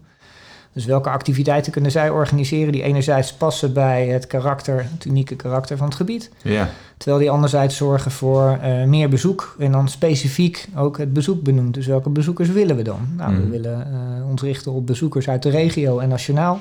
Dus 0.72 0.84
welke 0.84 1.10
activiteiten 1.10 1.72
kunnen 1.72 1.90
zij 1.90 2.10
organiseren 2.10 2.72
die 2.72 2.82
enerzijds 2.82 3.32
passen 3.32 3.72
bij 3.72 4.06
het 4.06 4.26
karakter, 4.26 4.86
het 4.92 5.04
unieke 5.04 5.36
karakter 5.36 5.76
van 5.76 5.86
het 5.86 5.96
gebied. 5.96 6.30
Ja. 6.42 6.68
Terwijl 6.96 7.20
die 7.20 7.30
anderzijds 7.30 7.76
zorgen 7.76 8.10
voor 8.10 8.58
uh, 8.62 8.84
meer 8.84 9.08
bezoek 9.08 9.56
en 9.58 9.72
dan 9.72 9.88
specifiek 9.88 10.68
ook 10.76 10.98
het 10.98 11.12
bezoek 11.12 11.42
benoemt. 11.42 11.74
Dus 11.74 11.86
welke 11.86 12.10
bezoekers 12.10 12.48
willen 12.48 12.76
we 12.76 12.82
dan? 12.82 13.08
Nou, 13.16 13.36
we 13.36 13.42
mm. 13.42 13.50
willen 13.50 13.86
uh, 14.20 14.28
ons 14.28 14.42
richten 14.42 14.72
op 14.72 14.86
bezoekers 14.86 15.28
uit 15.28 15.42
de 15.42 15.50
regio 15.50 15.98
en 15.98 16.08
nationaal. 16.08 16.60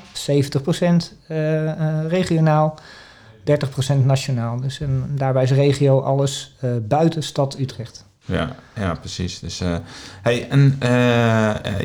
uh, 1.28 2.06
regionaal, 2.08 2.78
30% 4.00 4.04
nationaal. 4.04 4.60
Dus 4.60 4.80
en 4.80 5.10
daarbij 5.14 5.42
is 5.42 5.52
regio 5.52 6.00
alles 6.00 6.56
buiten 6.88 7.22
stad 7.22 7.58
Utrecht. 7.58 8.10
Ja, 8.24 8.54
ja, 8.74 8.94
precies. 8.94 9.38
Dus, 9.38 9.60
uh, 9.60 9.76
hey, 10.22 10.48
en 10.48 10.76
uh, 10.82 10.88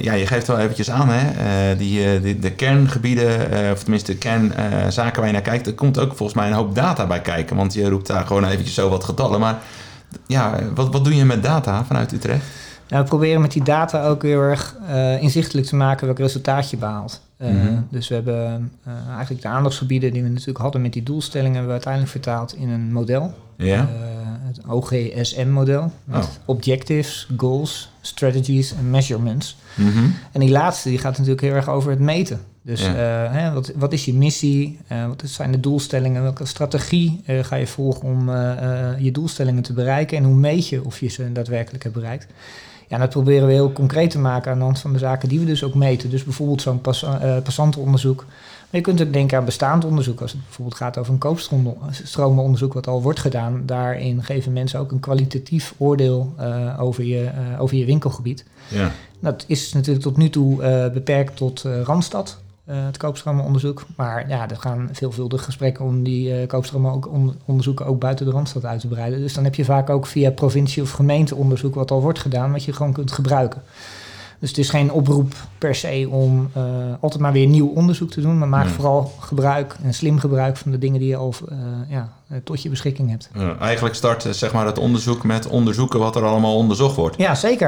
ja, 0.01 0.13
je 0.13 0.28
geeft 0.28 0.48
wel 0.48 0.60
eventjes 0.60 0.92
aan, 0.92 1.10
hè, 1.10 1.75
die, 1.75 2.22
die, 2.22 2.39
de 2.39 2.51
kerngebieden, 2.51 3.38
of 3.72 3.80
tenminste 3.80 4.12
de 4.12 4.18
kernzaken 4.18 5.18
waar 5.18 5.28
je 5.28 5.34
naar 5.34 5.42
kijkt, 5.42 5.68
er 5.68 5.74
komt 5.74 6.00
ook 6.00 6.16
volgens 6.16 6.34
mij 6.34 6.48
een 6.48 6.54
hoop 6.54 6.75
data 6.75 7.07
bij 7.07 7.22
kijken. 7.22 7.56
Want 7.56 7.74
je 7.74 7.89
roept 7.89 8.07
daar 8.07 8.25
gewoon 8.25 8.46
eventjes 8.46 8.74
zo 8.74 8.89
wat 8.89 9.03
getallen. 9.03 9.39
Maar 9.39 9.58
ja, 10.27 10.60
wat, 10.75 10.91
wat 10.91 11.03
doe 11.03 11.15
je 11.15 11.25
met 11.25 11.44
data 11.44 11.86
vanuit 11.86 12.12
Utrecht? 12.12 12.46
Nou, 12.89 13.03
we 13.03 13.10
proberen 13.10 13.41
met 13.41 13.51
die 13.51 13.63
data 13.63 14.06
ook 14.06 14.24
heel 14.24 14.41
erg 14.41 14.75
inzichtelijk 15.20 15.67
te 15.67 15.75
maken 15.75 16.06
welk 16.06 16.20
resultaat 16.20 16.70
je 16.70 16.77
behaalt. 16.77 17.22
Uh, 17.41 17.50
Dus 17.89 18.08
we 18.08 18.13
hebben 18.15 18.72
eigenlijk 19.10 19.41
de 19.41 19.48
aandachtsgebieden 19.48 20.13
die 20.13 20.24
we 20.24 20.29
natuurlijk 20.29 20.58
hadden 20.58 20.82
met 20.82 20.94
die 20.94 21.03
doelstellingen, 21.03 21.53
hebben 21.53 21.67
we 21.67 21.74
uiteindelijk 21.74 22.12
vertaald 22.12 22.56
in 22.56 22.70
een 22.70 22.91
model. 22.94 23.34
Ja. 23.58 23.89
Het 24.58 24.72
OGSM-model. 24.72 25.92
Met 26.04 26.24
oh. 26.24 26.30
objectives, 26.46 27.28
goals, 27.38 27.90
strategies 28.02 28.74
en 28.74 28.90
measurements. 28.90 29.58
Mm 29.76 29.92
-hmm. 29.92 30.16
En 30.32 30.40
die 30.40 30.50
laatste 30.50 30.90
die 30.90 30.98
gaat 30.98 31.12
natuurlijk 31.12 31.42
heel 31.42 31.54
erg 31.54 31.70
over 31.70 31.90
het 31.90 32.00
meten. 32.00 32.42
Dus 32.62 32.82
ja. 32.82 32.94
hè, 33.32 33.54
wat, 33.54 33.72
wat, 33.76 33.94
is 33.94 34.06
je 34.06 34.14
missie? 34.14 34.80
wat 35.08 35.24
zijn 35.26 35.52
de 35.52 35.60
doelstellingen? 35.60 36.22
Welke 36.22 36.46
strategie 36.46 37.24
ga 37.42 37.56
je 37.56 37.68
volgen 37.68 38.02
om 38.02 38.30
je 39.00 39.10
doelstellingen 39.12 39.64
te 39.64 39.74
bereiken? 39.74 40.18
En 40.18 40.24
hoe 40.24 40.36
meet 40.36 40.68
je 40.68 40.86
of 40.86 41.00
je 41.00 41.08
ze 41.08 41.32
daadwerkelijk 41.32 41.84
hebt 41.84 41.96
bereikt? 41.96 42.28
Ja, 42.88 42.98
dat 42.98 43.10
proberen 43.10 43.48
we 43.48 43.54
heel 43.54 43.72
concreet 43.72 44.10
te 44.10 44.20
maken 44.20 44.52
aan 44.52 44.58
de 44.58 44.64
hand 44.64 44.80
van 44.80 44.94
de 44.94 45.00
zaken 45.00 45.30
die 45.30 45.40
we 45.40 45.46
dus 45.46 45.64
ook 45.64 45.74
meten. 45.74 46.10
Dus 46.10 46.24
bijvoorbeeld 46.24 46.62
zo'n 46.62 46.82
pas, 46.82 47.06
passantenonderzoek. 47.44 48.26
Maar 48.69 48.79
je 48.79 48.81
kunt 48.81 49.01
ook 49.01 49.13
denken 49.13 49.38
aan 49.38 49.45
bestaand 49.45 49.86
onderzoek. 49.86 50.21
Als 50.21 50.31
het 50.31 50.41
bijvoorbeeld 50.41 50.77
gaat 50.77 50.97
over 50.97 51.13
een 51.13 51.19
koopstromenonderzoek 51.19 52.74
wat 52.74 52.88
al 52.88 53.01
wordt 53.01 53.19
gedaan. 53.19 53.62
Daarin 53.65 54.24
geven 54.24 54.53
mensen 54.53 54.79
ook 54.79 54.91
een 54.91 55.00
kwalitatief 55.00 55.74
oordeel 55.77 56.33
uh, 56.39 56.81
over, 56.81 57.03
je, 57.03 57.24
uh, 57.24 57.62
over 57.62 57.77
je 57.77 57.86
winkelgebied. 57.86 58.45
Ja. 58.67 58.91
Dat 59.19 59.43
is 59.47 59.74
natuurlijk 59.74 60.05
tot 60.05 60.17
nu 60.17 60.29
toe 60.29 60.55
beperkt 60.93 61.36
tot 61.36 61.65
Randstad. 61.83 62.38
Het 62.65 62.97
koopstromenonderzoek. 62.97 63.86
Maar 63.95 64.29
ja, 64.29 64.50
er 64.50 64.57
gaan 64.57 64.89
veelvuldig 64.91 65.43
gesprekken 65.43 65.86
om 65.86 66.03
die 66.03 66.41
uh, 66.41 66.47
koopstromen 66.47 66.91
ook 66.91 67.09
onderzoeken 67.45 67.86
ook 67.86 68.00
buiten 68.00 68.25
de 68.25 68.31
Randstad 68.31 68.65
uit 68.65 68.79
te 68.79 68.88
breiden. 68.88 69.19
Dus 69.19 69.33
dan 69.33 69.43
heb 69.43 69.55
je 69.55 69.65
vaak 69.65 69.89
ook 69.89 70.05
via 70.05 70.31
provincie- 70.31 70.81
of 70.81 70.91
gemeenteonderzoek 70.91 71.75
wat 71.75 71.91
al 71.91 72.01
wordt 72.01 72.19
gedaan, 72.19 72.51
wat 72.51 72.63
je 72.63 72.74
gewoon 72.74 72.93
kunt 72.93 73.12
gebruiken. 73.12 73.62
Dus 74.39 74.50
het 74.50 74.58
is 74.58 74.70
geen 74.70 74.91
oproep 74.91 75.36
per 75.58 75.75
se 75.75 76.08
om 76.12 76.50
uh, 76.58 76.63
altijd 77.00 77.22
maar 77.22 77.32
weer 77.32 77.48
nieuw 77.48 77.67
onderzoek 77.67 78.12
te 78.12 78.22
doen. 78.22 78.38
Maar 78.38 78.48
maak 78.48 78.65
Nee. 78.65 78.74
vooral 78.74 79.12
gebruik 79.20 79.75
en 79.84 79.94
slim 79.94 80.20
gebruik 80.20 80.58
van 80.58 80.72
de 80.72 80.77
dingen 80.77 81.00
die 81.00 81.10
je 81.10 81.15
al 81.15 81.34
uh, 81.51 81.58
ja, 81.89 82.10
tot 82.43 82.62
je 82.62 82.69
beschikking 82.69 83.10
hebt. 83.10 83.29
Uh, 83.38 83.62
eigenlijk 83.62 83.96
start 83.96 84.25
uh, 84.25 84.31
zeg 84.31 84.53
maar, 84.53 84.65
het 84.65 84.79
onderzoek 84.79 85.24
met 85.24 85.48
onderzoeken 85.48 86.00
wat 86.00 86.15
er 86.15 86.24
allemaal 86.24 86.55
onderzocht 86.55 86.96
wordt. 86.96 87.17
Ja, 87.17 87.36
zeker. 87.36 87.67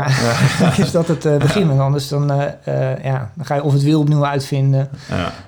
Ja. 0.59 0.77
is 0.83 0.91
dat 0.91 1.07
het 1.07 1.25
uh, 1.25 1.37
begin. 1.37 1.79
Anders 1.79 2.07
dan, 2.07 2.31
uh, 2.31 2.43
ja, 3.03 3.31
dan 3.35 3.45
ga 3.45 3.55
je 3.55 3.63
of 3.63 3.73
het 3.73 3.83
wiel 3.83 3.99
opnieuw 3.99 4.25
uitvinden. 4.25 4.89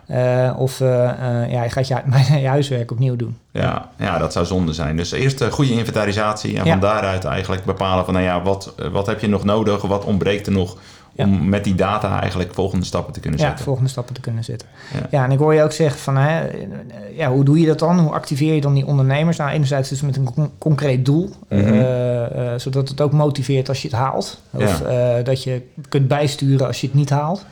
Ja. 0.08 0.53
of 0.53 0.80
ja, 0.80 1.63
je 1.63 1.70
gaat 1.70 1.88
je, 1.88 1.96
je 2.41 2.48
huiswerk 2.48 2.91
opnieuw 2.91 3.15
doen. 3.15 3.38
Ja, 3.51 3.89
ja, 3.98 4.18
dat 4.18 4.34
zou 4.34 4.46
zonde 4.46 4.74
zijn. 4.74 4.98
Dus 4.98 5.12
eerst 5.12 5.41
een 5.41 5.51
goede 5.51 5.72
inventarisatie 5.74 6.58
en 6.58 6.65
Ja. 6.65 6.72
van 6.72 6.80
daaruit 6.80 7.24
eigenlijk 7.25 7.63
bepalen 7.65 8.06
van 8.06 8.13
nou 8.13 8.25
ja, 8.25 8.41
wat, 8.41 8.74
wat 8.91 9.06
heb 9.06 9.20
je 9.20 9.27
nog 9.27 9.44
nodig, 9.44 9.82
wat 9.82 10.03
ontbreekt 10.06 10.48
er 10.48 10.53
nog 10.53 10.77
om 11.15 11.50
met 11.50 11.63
die 11.63 11.75
data 11.75 12.20
eigenlijk 12.22 12.53
volgende 12.53 12.86
stappen 12.86 13.13
te 13.13 13.20
kunnen 13.20 13.39
Ja, 13.39 13.46
zetten. 13.46 13.65
volgende 13.65 13.89
stappen 13.89 14.13
te 14.13 14.22
kunnen 14.22 14.44
zetten. 14.44 14.68
Ja. 14.94 15.08
Ja, 15.12 15.24
en 15.24 15.32
ik 15.32 15.39
hoor 15.39 15.53
je 15.53 15.63
ook 15.63 15.72
zeggen 15.72 16.00
van, 16.00 16.18
hè, 16.18 16.41
ja, 17.15 17.32
hoe 17.32 17.44
doe 17.44 17.60
je 17.60 17.65
dat 17.68 17.80
dan? 17.80 18.00
Hoe 18.00 18.13
activeer 18.13 18.53
je 18.53 18.62
dan 18.62 18.74
die 18.74 18.86
ondernemers? 19.01 19.38
Nou, 19.38 19.51
enerzijds 19.51 19.89
dus 19.89 20.01
met 20.01 20.15
een 20.15 20.34
con- 20.34 20.51
concreet 20.58 21.05
doel, 21.05 21.29
Mhm. 21.50 21.60
eh, 21.60 22.53
eh, 22.53 22.60
zodat 22.60 22.89
het 22.89 23.01
ook 23.01 23.12
motiveert 23.12 23.70
als 23.70 23.81
je 23.81 23.88
het 23.88 23.98
haalt. 23.98 24.41
Of 24.53 24.81
eh, 24.81 25.10
dat 25.24 25.43
je 25.43 25.62
kunt 25.89 26.08
bijsturen 26.08 26.67
als 26.67 26.81
je 26.81 26.88
het 26.88 26.96
niet 26.96 27.10
haalt. 27.10 27.46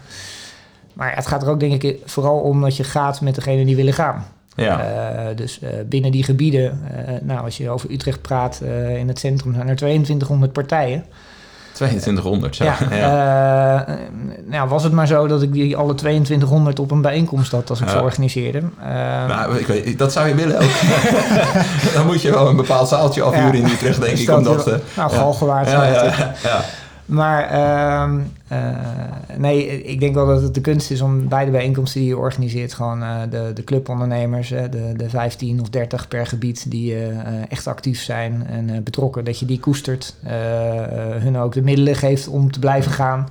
Maar 0.93 1.15
het 1.15 1.27
gaat 1.27 1.43
er 1.43 1.49
ook 1.49 1.59
denk 1.59 1.83
ik 1.83 1.97
vooral 2.05 2.39
om 2.39 2.61
dat 2.61 2.77
je 2.77 2.83
gaat 2.83 3.21
met 3.21 3.35
degene 3.35 3.65
die 3.65 3.75
willen 3.75 3.93
gaan. 3.93 4.25
Ja. 4.55 5.33
Dus 5.35 5.59
binnen 5.85 6.11
die 6.11 6.23
gebieden, 6.23 6.79
nou, 7.21 7.43
als 7.43 7.57
je 7.57 7.69
over 7.69 7.91
Utrecht 7.91 8.21
praat, 8.21 8.61
in 8.97 9.07
het 9.07 9.19
centrum 9.19 9.53
zijn 9.53 9.67
er 9.67 9.75
2200 9.75 10.53
partijen. 10.53 11.05
2200, 11.73 12.55
zo. 12.55 12.63
Ja, 12.63 12.77
Ja. 12.91 13.85
Nou 14.49 14.69
was 14.69 14.83
het 14.83 14.93
maar 14.93 15.07
zo 15.07 15.27
dat 15.27 15.41
ik 15.41 15.53
die 15.53 15.77
alle 15.77 15.93
2200 15.95 16.79
op 16.79 16.91
een 16.91 17.01
bijeenkomst 17.01 17.51
had 17.51 17.69
als 17.69 17.79
ik 17.81 17.85
Ja. 17.87 17.91
ze 17.93 18.01
organiseerde. 18.01 18.57
Eh, 18.81 18.87
Nou, 19.27 19.57
ik 19.57 19.67
weet, 19.67 19.97
dat 19.97 20.11
zou 20.11 20.27
je 20.27 20.35
willen 20.35 20.55
ook. 20.55 20.69
Dan 21.95 22.05
moet 22.05 22.21
je 22.21 22.31
wel 22.31 22.47
een 22.49 22.55
bepaald 22.55 22.87
zaaltje 22.87 23.21
afhuren 23.21 23.53
in 23.53 23.65
Utrecht, 23.65 24.01
denk 24.01 24.11
ik. 24.13 24.17
Stel 24.23 24.37
Om 24.37 24.43
dat 24.43 24.55
dat, 24.55 24.65
je- 24.65 24.71
eh, 24.71 24.97
nou. 24.97 25.11
Galgenwaard. 25.11 25.69
Ja. 25.69 26.61
Maar 27.05 27.43
ehm, 27.49 28.19
eh, 28.47 28.59
nee, 29.37 29.83
ik 29.83 29.99
denk 29.99 30.13
wel 30.15 30.25
dat 30.25 30.41
het 30.41 30.53
de 30.53 30.61
kunst 30.61 30.91
is 30.91 31.01
om 31.01 31.27
bij 31.27 31.45
de 31.45 31.51
bijeenkomsten 31.51 31.99
die 31.99 32.09
je 32.09 32.17
organiseert, 32.17 32.73
gewoon 32.73 33.01
eh, 33.03 33.09
de, 33.29 33.51
de 33.53 33.63
clubondernemers, 33.63 34.47
de, 34.49 34.93
de 34.97 35.09
15 35.09 35.61
of 35.61 35.69
30 35.69 36.07
per 36.07 36.27
gebied 36.27 36.71
die 36.71 36.95
echt 37.49 37.67
actief 37.67 38.01
zijn 38.01 38.47
en 38.49 38.83
betrokken, 38.83 39.23
dat 39.25 39.39
je 39.39 39.45
die 39.45 39.59
koestert, 39.59 40.15
hun 41.19 41.37
ook 41.37 41.53
de 41.53 41.61
middelen 41.61 41.95
geeft 41.95 42.27
om 42.27 42.51
te 42.51 42.59
blijven 42.59 42.91
gaan. 42.91 43.29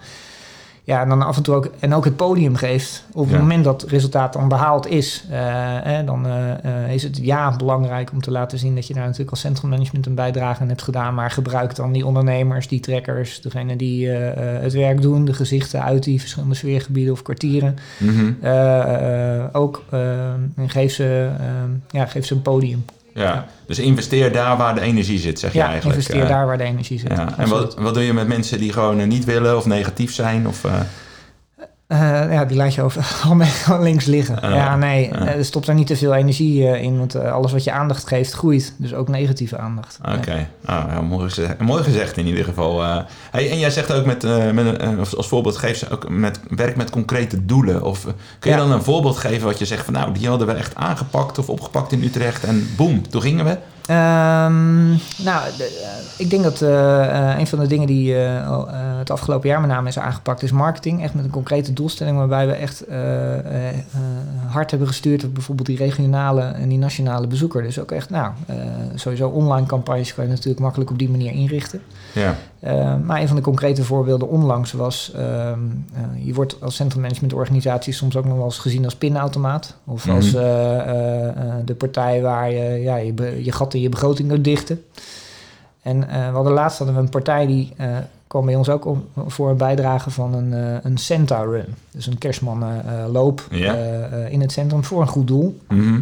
Ja, 0.88 1.00
en 1.00 1.08
dan 1.08 1.22
af 1.22 1.36
en 1.36 1.42
toe 1.42 1.54
ook, 1.54 1.70
en 1.78 1.94
ook 1.94 2.04
het 2.04 2.16
podium 2.16 2.56
geeft. 2.56 3.04
Op 3.12 3.24
het 3.24 3.34
Ja. 3.34 3.40
moment 3.40 3.64
dat 3.64 3.80
het 3.80 3.90
resultaat 3.90 4.32
dan 4.32 4.48
behaald 4.48 4.86
is, 4.86 5.24
eh, 5.30 5.38
hè, 5.82 6.04
dan 6.04 6.26
eh, 6.26 6.84
eh, 6.84 6.92
is 6.92 7.02
het 7.02 7.18
ja 7.22 7.56
belangrijk 7.56 8.12
om 8.12 8.20
te 8.20 8.30
laten 8.30 8.58
zien 8.58 8.74
dat 8.74 8.86
je 8.86 8.94
daar 8.94 9.02
natuurlijk 9.02 9.30
als 9.30 9.40
centrummanagement 9.40 10.06
een 10.06 10.14
bijdrage 10.14 10.60
aan 10.60 10.68
hebt 10.68 10.82
gedaan. 10.82 11.14
Maar 11.14 11.30
gebruik 11.30 11.74
dan 11.74 11.92
die 11.92 12.06
ondernemers, 12.06 12.68
die 12.68 12.80
trekkers, 12.80 13.40
degene 13.40 13.76
die 13.76 14.08
het 14.08 14.72
werk 14.72 15.02
doen, 15.02 15.24
de 15.24 15.32
gezichten 15.32 15.82
uit 15.82 16.02
die 16.04 16.20
verschillende 16.20 16.54
sfeergebieden 16.54 17.12
of 17.12 17.22
kwartieren. 17.22 17.76
Mhm. 17.98 18.32
ook 19.52 19.82
eh, 19.90 20.32
en 20.32 20.68
geef, 20.70 20.92
ze, 20.92 21.30
eh, 21.38 21.46
ja, 22.00 22.06
geef 22.06 22.26
ze 22.26 22.34
een 22.34 22.42
podium. 22.42 22.84
Ja. 23.18 23.46
Dus 23.66 23.78
investeer 23.78 24.32
daar 24.32 24.56
waar 24.56 24.74
de 24.74 24.80
energie 24.80 25.18
zit, 25.18 25.38
zeg 25.38 25.52
je 25.52 25.58
Ja, 25.58 25.66
eigenlijk. 25.68 25.96
investeer 25.96 26.22
Eh, 26.22 26.28
daar 26.28 26.46
waar 26.46 26.58
de 26.58 26.64
energie 26.64 26.98
zit. 26.98 27.10
Ja. 27.10 27.34
En 27.36 27.48
wat, 27.48 27.74
wat 27.78 27.94
doe 27.94 28.02
je 28.02 28.12
met 28.12 28.28
mensen 28.28 28.58
die 28.58 28.72
gewoon 28.72 29.00
eh, 29.00 29.06
niet 29.06 29.24
willen 29.24 29.56
of 29.56 29.66
negatief 29.66 30.14
zijn? 30.14 30.48
Of, 30.48 30.64
eh, 30.64 30.72
Eh, 31.88 31.98
ja, 32.32 32.44
die 32.44 32.56
laat 32.56 32.74
je 32.74 32.82
over 32.82 33.16
al 33.70 33.82
links 33.82 34.04
liggen. 34.04 34.40
Ah, 34.40 34.50
ja, 34.54 34.76
nee, 34.76 35.14
ah. 35.14 35.20
eh, 35.28 35.36
er 35.36 35.44
stopt 35.44 35.68
er 35.68 35.74
niet 35.74 35.86
te 35.86 35.96
veel 35.96 36.14
energie 36.14 36.68
eh, 36.68 36.82
in, 36.82 36.98
want 36.98 37.14
alles 37.16 37.52
wat 37.52 37.64
je 37.64 37.72
aandacht 37.72 38.06
geeft, 38.08 38.32
groeit. 38.32 38.74
Dus 38.76 38.94
ook 38.94 39.08
negatieve 39.08 39.58
aandacht. 39.58 39.98
Oké, 40.16 40.48
ah, 40.64 40.84
ja, 40.90 41.00
mooi, 41.00 41.28
gezegd, 41.28 41.58
mooi 41.58 41.82
gezegd 41.82 42.16
in 42.16 42.26
ieder 42.26 42.44
geval. 42.44 42.82
hey, 43.30 43.50
en 43.50 43.58
jij 43.58 43.70
zegt 43.70 43.92
ook 43.92 44.04
met, 44.06 44.22
met 44.54 44.80
als- 45.16 45.28
voorbeeld, 45.28 45.56
geef 45.56 45.76
ze 45.76 45.90
ook 45.90 46.08
met, 46.08 46.40
werk 46.48 46.76
met 46.76 46.90
concrete 46.90 47.44
doelen. 47.44 47.82
Of 47.82 48.02
kun 48.38 48.50
je 48.50 48.56
Ja. 48.56 48.56
dan 48.56 48.72
een 48.72 48.82
voorbeeld 48.82 49.16
geven 49.16 49.46
wat 49.46 49.58
je 49.58 49.64
zegt 49.64 49.84
van 49.84 49.94
nou, 49.94 50.12
die 50.12 50.28
hadden 50.28 50.46
we 50.46 50.52
echt 50.52 50.74
aangepakt 50.74 51.38
of 51.38 51.48
opgepakt 51.48 51.92
in 51.92 52.02
Utrecht 52.02 52.44
en 52.44 52.68
boem, 52.76 53.08
toen 53.08 53.22
gingen 53.22 53.44
we. 53.44 53.58
Ehm, 53.88 54.86
nou, 55.24 55.42
de- 55.56 55.80
eh, 55.82 56.20
ik 56.24 56.30
denk 56.30 56.42
dat 56.42 56.62
eh, 56.62 57.30
eh, 57.32 57.38
een 57.38 57.46
van 57.46 57.58
de 57.58 57.66
dingen 57.66 57.86
die 57.86 58.14
het 58.14 59.10
afgelopen 59.10 59.48
jaar 59.48 59.60
met 59.60 59.70
name 59.70 59.88
is 59.88 59.98
aangepakt 59.98 60.42
is 60.42 60.52
marketing. 60.52 61.02
Echt 61.02 61.14
met 61.14 61.24
een 61.24 61.30
concrete 61.30 61.72
doelstelling 61.72 62.16
waarbij 62.16 62.46
we 62.46 62.52
echt 62.52 62.84
hard 64.48 64.70
hebben 64.70 64.88
gestuurd 64.88 65.24
op 65.24 65.34
bijvoorbeeld 65.34 65.66
die 65.68 65.76
regionale 65.76 66.42
en 66.42 66.68
die 66.68 66.78
nationale 66.78 67.26
bezoeker. 67.26 67.62
Dus 67.62 67.78
ook 67.80 67.90
echt, 67.90 68.10
nou, 68.10 68.32
sowieso 68.94 69.28
online 69.28 69.66
campagnes 69.66 70.14
kan 70.14 70.24
je 70.24 70.30
natuurlijk 70.30 70.60
makkelijk 70.60 70.90
op 70.90 70.98
die 70.98 71.10
manier 71.10 71.32
inrichten. 71.32 71.80
Ja, 72.14 72.34
Uh, 72.64 72.94
maar 73.04 73.20
een 73.20 73.26
van 73.26 73.36
de 73.36 73.42
concrete 73.42 73.84
voorbeelden 73.84 74.28
onlangs 74.28 74.72
was... 74.72 75.12
uh, 75.16 75.50
je 76.24 76.34
wordt 76.34 76.56
als 76.62 76.74
centrummanagementorganisatie 76.74 77.92
soms 77.92 78.16
ook 78.16 78.24
nog 78.24 78.36
wel 78.36 78.44
eens 78.44 78.58
gezien 78.58 78.84
als 78.84 78.94
pinautomaat. 78.96 79.74
Of 79.84 80.06
Mhm. 80.06 80.16
als 80.16 80.30
de 81.64 81.74
partij 81.78 82.22
waar 82.22 82.50
je 82.52 82.80
ja, 82.82 82.96
je, 82.96 83.14
je 83.44 83.52
gat 83.52 83.72
je 83.80 83.88
begroting 83.88 84.28
kunt 84.28 84.44
dichten. 84.44 84.84
En 85.82 85.96
uh, 85.96 86.06
we 86.28 86.34
hadden 86.34 86.52
laatst 86.52 86.78
hadden 86.78 86.96
we 86.96 87.02
een 87.02 87.08
partij 87.08 87.46
die 87.46 87.72
uh, 87.80 87.96
kwam 88.26 88.44
bij 88.46 88.54
ons 88.54 88.68
ook 88.68 88.84
om, 88.84 89.04
voor 89.26 89.50
een 89.50 89.56
bijdrage 89.56 90.10
van 90.10 90.34
een, 90.34 90.52
uh, 90.52 90.76
een 90.82 90.96
Santa 90.98 91.40
Run. 91.42 91.74
Dus 91.90 92.06
een 92.06 92.18
Ja. 93.50 93.76
uh, 93.76 94.32
in 94.32 94.40
het 94.40 94.52
centrum 94.52 94.84
voor 94.84 95.00
een 95.00 95.08
goed 95.08 95.26
doel. 95.26 95.58
Mhm. 95.68 96.00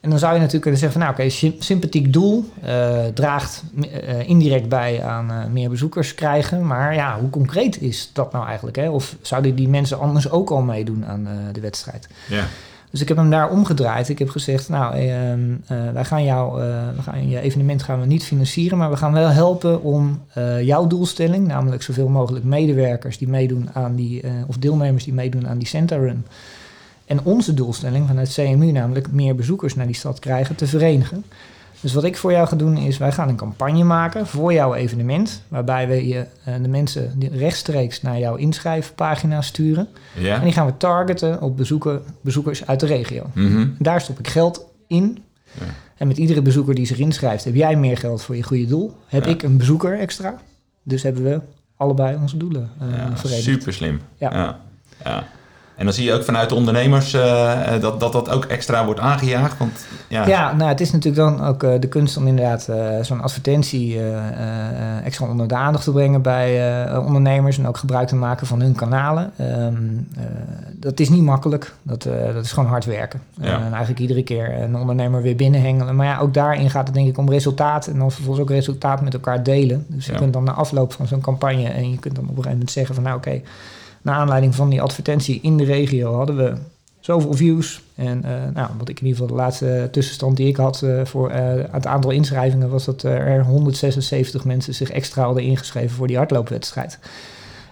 En 0.00 0.10
dan 0.10 0.18
zou 0.18 0.32
je 0.32 0.36
natuurlijk 0.38 0.62
kunnen 0.62 0.80
zeggen 0.80 1.00
van 1.00 1.08
nou 1.08 1.20
oké, 1.20 1.30
sym- 1.30 1.54
sympathiek 1.58 2.12
doel 2.12 2.44
draagt 3.14 3.62
indirect 4.26 4.68
bij 4.68 5.02
aan 5.02 5.52
meer 5.52 5.68
bezoekers 5.70 6.14
krijgen. 6.14 6.66
Maar 6.66 6.94
ja, 6.94 7.18
hoe 7.20 7.30
concreet 7.30 7.80
is 7.80 8.10
dat 8.12 8.32
nou 8.32 8.46
eigenlijk? 8.46 8.76
Hè? 8.76 8.88
Of 8.90 9.16
zouden 9.20 9.54
die 9.54 9.68
mensen 9.68 9.98
anders 9.98 10.30
ook 10.30 10.50
al 10.50 10.62
meedoen 10.62 11.06
aan 11.06 11.28
de 11.52 11.60
wedstrijd? 11.60 12.08
ja. 12.28 12.44
Dus 12.92 13.00
ik 13.00 13.08
heb 13.08 13.16
hem 13.16 13.30
daar 13.30 13.50
omgedraaid. 13.50 14.08
Ik 14.08 14.18
heb 14.18 14.28
gezegd, 14.28 14.68
nou, 14.68 14.94
eh, 14.94 15.92
wij 15.92 16.04
gaan 16.04 16.24
jou, 16.24 16.62
uh, 16.62 16.66
we 16.96 17.02
gaan 17.02 17.28
je 17.28 17.40
evenement 17.40 17.82
gaan 17.82 18.00
we 18.00 18.06
niet 18.06 18.24
financieren, 18.24 18.78
maar 18.78 18.90
we 18.90 18.96
gaan 18.96 19.12
wel 19.12 19.28
helpen 19.28 19.82
om 19.82 20.20
jouw 20.60 20.86
doelstelling, 20.86 21.46
namelijk 21.46 21.82
zoveel 21.82 22.08
mogelijk 22.08 22.44
medewerkers 22.44 23.18
die 23.18 23.28
meedoen 23.28 23.68
aan 23.72 23.94
die, 23.94 24.22
of 24.46 24.56
deelnemers 24.56 25.04
die 25.04 25.14
meedoen 25.14 25.48
aan 25.48 25.58
die 25.58 25.68
Center 25.68 25.98
Run. 26.00 26.24
En 27.06 27.24
onze 27.24 27.54
doelstelling 27.54 28.06
van 28.06 28.16
het 28.16 28.32
CMU, 28.32 28.70
namelijk 28.70 29.12
meer 29.12 29.34
bezoekers 29.34 29.74
naar 29.74 29.86
die 29.86 29.94
stad 29.94 30.18
krijgen, 30.18 30.54
te 30.54 30.66
verenigen. 30.66 31.24
Dus 31.82 31.92
wat 31.92 32.04
ik 32.04 32.16
voor 32.16 32.32
jou 32.32 32.48
ga 32.48 32.56
doen 32.56 32.76
is, 32.76 32.98
wij 32.98 33.12
gaan 33.12 33.28
een 33.28 33.36
campagne 33.36 33.84
maken 33.84 34.26
voor 34.26 34.52
jouw 34.52 34.74
evenement, 34.74 35.42
waarbij 35.48 35.88
we 35.88 36.08
je, 36.08 36.26
uh, 36.48 36.54
de 36.62 36.68
mensen 36.68 37.12
rechtstreeks 37.32 38.02
naar 38.02 38.18
jouw 38.18 38.34
inschrijfpagina 38.34 39.40
sturen. 39.40 39.88
Ja. 40.18 40.34
En 40.36 40.42
die 40.44 40.52
gaan 40.52 40.66
we 40.66 40.76
targeten 40.76 41.40
op 41.40 41.56
bezoeken, 41.56 42.02
bezoekers 42.20 42.66
uit 42.66 42.80
de 42.80 42.86
regio. 42.86 43.26
Mhm. 43.34 43.68
Daar 43.78 44.00
stop 44.00 44.18
ik 44.18 44.28
geld 44.28 44.66
in. 44.86 45.18
Ja. 45.58 45.64
En 45.96 46.06
met 46.06 46.16
iedere 46.18 46.42
bezoeker 46.42 46.74
die 46.74 46.86
zich 46.86 46.98
inschrijft, 46.98 47.44
heb 47.44 47.54
jij 47.54 47.76
meer 47.76 47.96
geld 47.98 48.22
voor 48.22 48.36
je 48.36 48.42
goede 48.42 48.66
doel. 48.66 48.96
Heb 49.06 49.24
Ja. 49.24 49.30
ik 49.30 49.42
een 49.42 49.56
bezoeker 49.56 49.98
extra. 49.98 50.40
Dus 50.82 51.02
hebben 51.02 51.22
we 51.22 51.40
allebei 51.76 52.16
onze 52.16 52.36
doelen 52.36 52.70
uh, 52.82 52.96
Ja, 52.96 53.40
super 53.40 53.72
slim. 53.72 54.00
Ja. 54.16 54.58
Ja. 55.04 55.26
En 55.82 55.88
dan 55.88 55.96
zie 55.96 56.06
je 56.06 56.12
ook 56.12 56.24
vanuit 56.24 56.48
de 56.48 56.54
ondernemers 56.54 57.14
uh, 57.14 57.80
dat, 57.80 58.00
dat 58.00 58.12
dat 58.12 58.30
ook 58.30 58.44
extra 58.44 58.84
wordt 58.84 59.00
aangejaagd. 59.00 59.58
Want, 59.58 59.86
ja. 60.08 60.26
Ja, 60.26 60.52
nou, 60.52 60.68
het 60.68 60.80
is 60.80 60.92
natuurlijk 60.92 61.22
dan 61.22 61.46
ook 61.46 61.62
uh, 61.62 61.72
de 61.80 61.88
kunst 61.88 62.16
om 62.16 62.26
inderdaad 62.26 62.66
uh, 62.70 62.76
zo'n 63.00 63.20
advertentie 63.20 64.00
extra 65.04 65.26
onder 65.26 65.48
de 65.48 65.54
aandacht 65.54 65.84
te 65.84 65.92
brengen 65.92 66.22
bij 66.22 66.98
ondernemers 66.98 67.58
en 67.58 67.66
ook 67.66 67.76
gebruik 67.76 68.08
te 68.08 68.14
maken 68.14 68.46
van 68.46 68.60
hun 68.60 68.74
kanalen. 68.74 69.32
Um, 69.40 70.08
dat 70.74 71.00
is 71.00 71.08
niet 71.08 71.22
makkelijk, 71.22 71.74
dat, 71.82 72.02
dat 72.34 72.44
is 72.44 72.52
gewoon 72.52 72.68
hard 72.68 72.84
werken. 72.84 73.20
Ja. 73.40 73.54
en 73.54 73.70
eigenlijk 73.70 74.00
iedere 74.00 74.22
keer 74.22 74.62
een 74.62 74.76
ondernemer 74.76 75.22
weer 75.22 75.36
binnenhengelen. 75.36 75.96
Maar 75.96 76.06
ja, 76.06 76.18
ook 76.18 76.34
daarin 76.34 76.70
gaat 76.70 76.86
het 76.86 76.94
denk 76.94 77.08
ik 77.08 77.18
om 77.18 77.30
resultaat 77.30 77.86
en 77.86 77.98
dan 77.98 78.10
vervolgens 78.10 78.42
ook 78.42 78.50
resultaat 78.50 79.00
met 79.00 79.14
elkaar 79.14 79.42
delen. 79.42 79.84
Dus 79.88 80.06
je 80.06 80.12
Ja. 80.12 80.18
kunt 80.18 80.32
dan 80.32 80.44
na 80.44 80.52
afloop 80.52 80.92
van 80.92 81.06
zo'n 81.06 81.20
campagne 81.20 81.68
en 81.68 81.90
je 81.90 81.98
kunt 81.98 82.14
dan 82.14 82.24
op 82.24 82.30
een 82.30 82.36
gegeven 82.36 82.52
moment 82.52 82.70
zeggen 82.70 82.94
van 82.94 83.04
nou 83.04 83.16
oké, 83.16 83.28
okay, 83.28 83.42
naar 84.02 84.14
aanleiding 84.14 84.54
van 84.54 84.68
die 84.68 84.82
advertentie 84.82 85.38
in 85.42 85.56
de 85.56 85.64
regio 85.64 86.14
hadden 86.14 86.36
we 86.36 86.54
zoveel 87.00 87.32
views. 87.32 87.82
En 87.94 88.22
uh, 88.24 88.30
nou, 88.54 88.70
wat 88.78 88.88
ik 88.88 89.00
in 89.00 89.06
ieder 89.06 89.20
geval 89.20 89.36
de 89.36 89.42
laatste 89.42 89.88
tussenstand 89.92 90.36
die 90.36 90.48
ik 90.48 90.56
had 90.56 90.82
uh, 90.84 91.04
voor 91.04 91.30
uh, 91.30 91.36
het 91.70 91.86
aantal 91.86 92.10
inschrijvingen 92.10 92.70
was 92.70 92.84
dat 92.84 93.02
er 93.02 93.44
176 93.44 94.44
mensen 94.44 94.74
zich 94.74 94.90
extra 94.90 95.24
hadden 95.24 95.42
ingeschreven 95.42 95.96
voor 95.96 96.06
die 96.06 96.16
hardloopwedstrijd. 96.16 96.98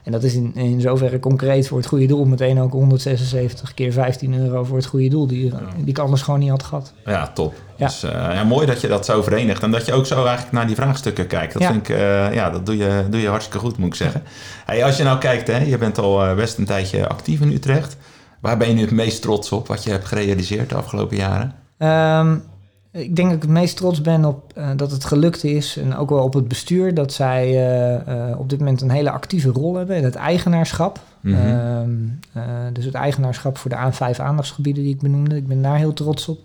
En 0.05 0.13
dat 0.13 0.23
is 0.23 0.35
in, 0.35 0.55
in 0.55 0.81
zoverre 0.81 1.19
concreet 1.19 1.69
voor 1.69 1.79
het 1.79 1.87
goede 1.87 2.07
doel. 2.07 2.25
Meteen 2.25 2.61
ook 2.61 2.73
176 2.73 3.75
keer 3.75 3.93
15 3.93 4.35
euro 4.39 4.65
voor 4.65 4.77
het 4.77 4.87
goede 4.87 5.09
doel. 5.09 5.27
Die, 5.27 5.53
die 5.77 5.87
ik 5.87 5.99
anders 5.99 6.23
gewoon 6.23 6.41
niet 6.41 6.51
had 6.51 6.63
gehad. 6.63 6.93
Ja, 7.05 7.29
top. 7.35 7.55
Ja. 7.77 7.87
Dus 7.87 8.05
uh, 8.05 8.11
ja, 8.11 8.45
mooi 8.45 8.67
dat 8.67 8.81
je 8.81 8.89
dat 8.89 9.05
zo 9.05 9.23
verenigt. 9.23 9.63
En 9.63 9.71
dat 9.71 9.87
je 9.87 9.93
ook 9.93 10.07
zo 10.07 10.17
eigenlijk 10.25 10.53
naar 10.53 10.67
die 10.67 10.75
vraagstukken 10.77 11.27
kijkt. 11.27 11.53
Dat 11.53 11.63
Ja. 11.63 11.71
vind 11.73 11.89
ik, 11.89 11.97
eh, 11.97 12.35
ja, 12.35 12.51
dat 12.51 12.67
doe 12.67 12.77
je, 12.77 13.05
doe 13.11 13.21
je 13.21 13.29
hartstikke 13.29 13.59
goed, 13.59 13.77
moet 13.79 13.89
ik 13.89 13.95
zeggen. 13.95 14.23
Hey, 14.67 14.85
als 14.85 14.97
je 14.97 15.03
nou 15.03 15.19
kijkt, 15.19 15.47
hè, 15.47 15.59
je 15.59 15.79
bent 15.79 15.99
al 15.99 16.25
eh, 16.25 16.35
best 16.35 16.59
een 16.59 16.65
tijdje 16.65 17.09
actief 17.09 17.41
in 17.41 17.53
Utrecht. 17.53 17.97
Waar 18.41 18.57
ben 18.57 18.69
je 18.69 18.75
nu 18.75 18.81
het 18.81 18.91
meest 18.91 19.23
trots 19.23 19.53
op, 19.53 19.69
wat 19.69 19.85
je 19.85 19.91
hebt 19.91 20.05
gerealiseerd 20.05 20.69
de 20.69 20.75
afgelopen 20.75 21.17
jaren? 21.17 21.55
Ehm, 21.79 22.37
ik 22.93 23.17
denk 23.17 23.29
dat 23.29 23.37
ik 23.37 23.43
het 23.43 23.51
meest 23.51 23.77
trots 23.77 24.01
ben 24.01 24.25
op 24.25 24.53
eh, 24.55 24.69
dat 24.77 24.91
het 24.91 25.05
gelukt 25.05 25.45
is. 25.45 25.77
En 25.77 25.97
ook 25.97 26.11
wel 26.11 26.23
op 26.23 26.35
het 26.35 26.49
bestuur. 26.49 26.95
Dat 26.95 27.13
zij 27.13 27.47
eh, 27.47 28.31
eh, 28.31 28.39
op 28.39 28.51
dit 28.51 28.59
moment 28.59 28.81
een 28.81 28.91
hele 28.91 29.11
actieve 29.11 29.49
rol 29.49 29.75
hebben 29.75 29.97
in 29.97 30.05
het 30.05 30.15
eigenaarschap. 30.15 31.01
Mhm. 31.21 31.35
Ehm, 31.35 31.91
eh, 32.33 32.43
dus 32.73 32.85
het 32.85 32.95
eigenaarschap 32.95 33.59
voor 33.59 33.71
de 33.71 33.77
aan 33.77 33.95
vijf 33.95 34.21
aandachtsgebieden 34.21 34.83
die 34.83 34.95
ik 34.95 35.01
benoemde. 35.01 35.37
Ik 35.37 35.47
ben 35.47 35.63
daar 35.63 35.77
heel 35.77 35.93
trots 35.93 36.29
op. 36.29 36.39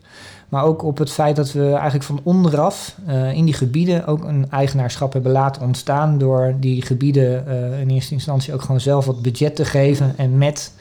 Maar 0.49 0.63
ook 0.63 0.83
op 0.83 0.97
het 0.97 1.11
feit 1.11 1.35
dat 1.35 1.51
we 1.51 1.71
eigenlijk 1.71 2.03
van 2.03 2.19
onderaf 2.23 2.97
in 3.33 3.45
die 3.45 3.53
gebieden 3.53 4.07
ook 4.07 4.23
een 4.23 4.51
eigenaarschap 4.51 5.13
hebben 5.13 5.31
laten 5.31 5.61
ontstaan. 5.61 6.17
Door 6.17 6.55
die 6.59 6.81
gebieden 6.81 7.47
in 7.79 7.89
eerste 7.89 8.13
instantie 8.13 8.53
ook 8.53 8.61
gewoon 8.61 8.79
zelf 8.79 9.05
wat 9.05 9.21
budget 9.21 9.55
te 9.55 9.65
geven. 9.65 10.13
En 10.17 10.37
met 10.37 10.71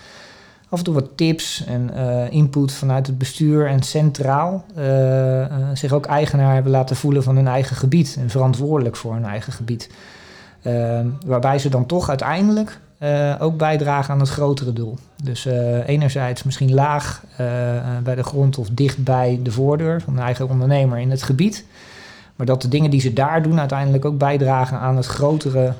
af 0.74 0.80
en 0.80 0.84
toe 0.84 0.94
wat 0.94 1.16
tips 1.16 1.64
en 1.66 1.94
eh, 1.94 2.32
input 2.32 2.72
vanuit 2.72 3.06
het 3.06 3.18
bestuur 3.18 3.66
en 3.66 3.82
centraal 3.82 4.64
eh, 4.74 5.42
eh, 5.42 5.50
zich 5.74 5.92
ook 5.92 6.06
eigenaar 6.06 6.54
hebben 6.54 6.72
laten 6.72 6.96
voelen 6.96 7.22
van 7.22 7.36
hun 7.36 7.46
eigen 7.46 7.76
gebied 7.76 8.16
en 8.20 8.30
verantwoordelijk 8.30 8.96
voor 8.96 9.14
hun 9.14 9.24
eigen 9.24 9.52
gebied. 9.52 9.90
Ehm, 10.62 11.06
waarbij 11.26 11.58
ze 11.58 11.68
dan 11.68 11.86
toch 11.86 12.08
uiteindelijk 12.08 12.78
ook 13.38 13.56
bijdragen 13.56 14.14
aan 14.14 14.20
het 14.20 14.28
grotere 14.28 14.72
doel. 14.72 14.98
Dus 15.22 15.44
enerzijds 15.86 16.42
misschien 16.42 16.74
laag 16.74 17.22
bij 18.02 18.14
de 18.14 18.22
grond 18.22 18.58
of 18.58 18.68
dicht 18.72 19.04
bij 19.04 19.40
de 19.42 19.50
voordeur 19.50 20.00
van 20.00 20.14
de 20.14 20.20
eigen 20.20 20.48
ondernemer 20.48 20.98
in 20.98 21.10
het 21.10 21.22
gebied. 21.22 21.64
Maar 22.36 22.46
dat 22.46 22.62
de 22.62 22.68
dingen 22.68 22.90
die 22.90 23.00
ze 23.00 23.12
daar 23.12 23.42
doen 23.42 23.58
uiteindelijk 23.58 24.04
ook 24.04 24.18
bijdragen 24.18 24.78
aan 24.78 24.96
het 24.96 25.06
grotere 25.06 25.72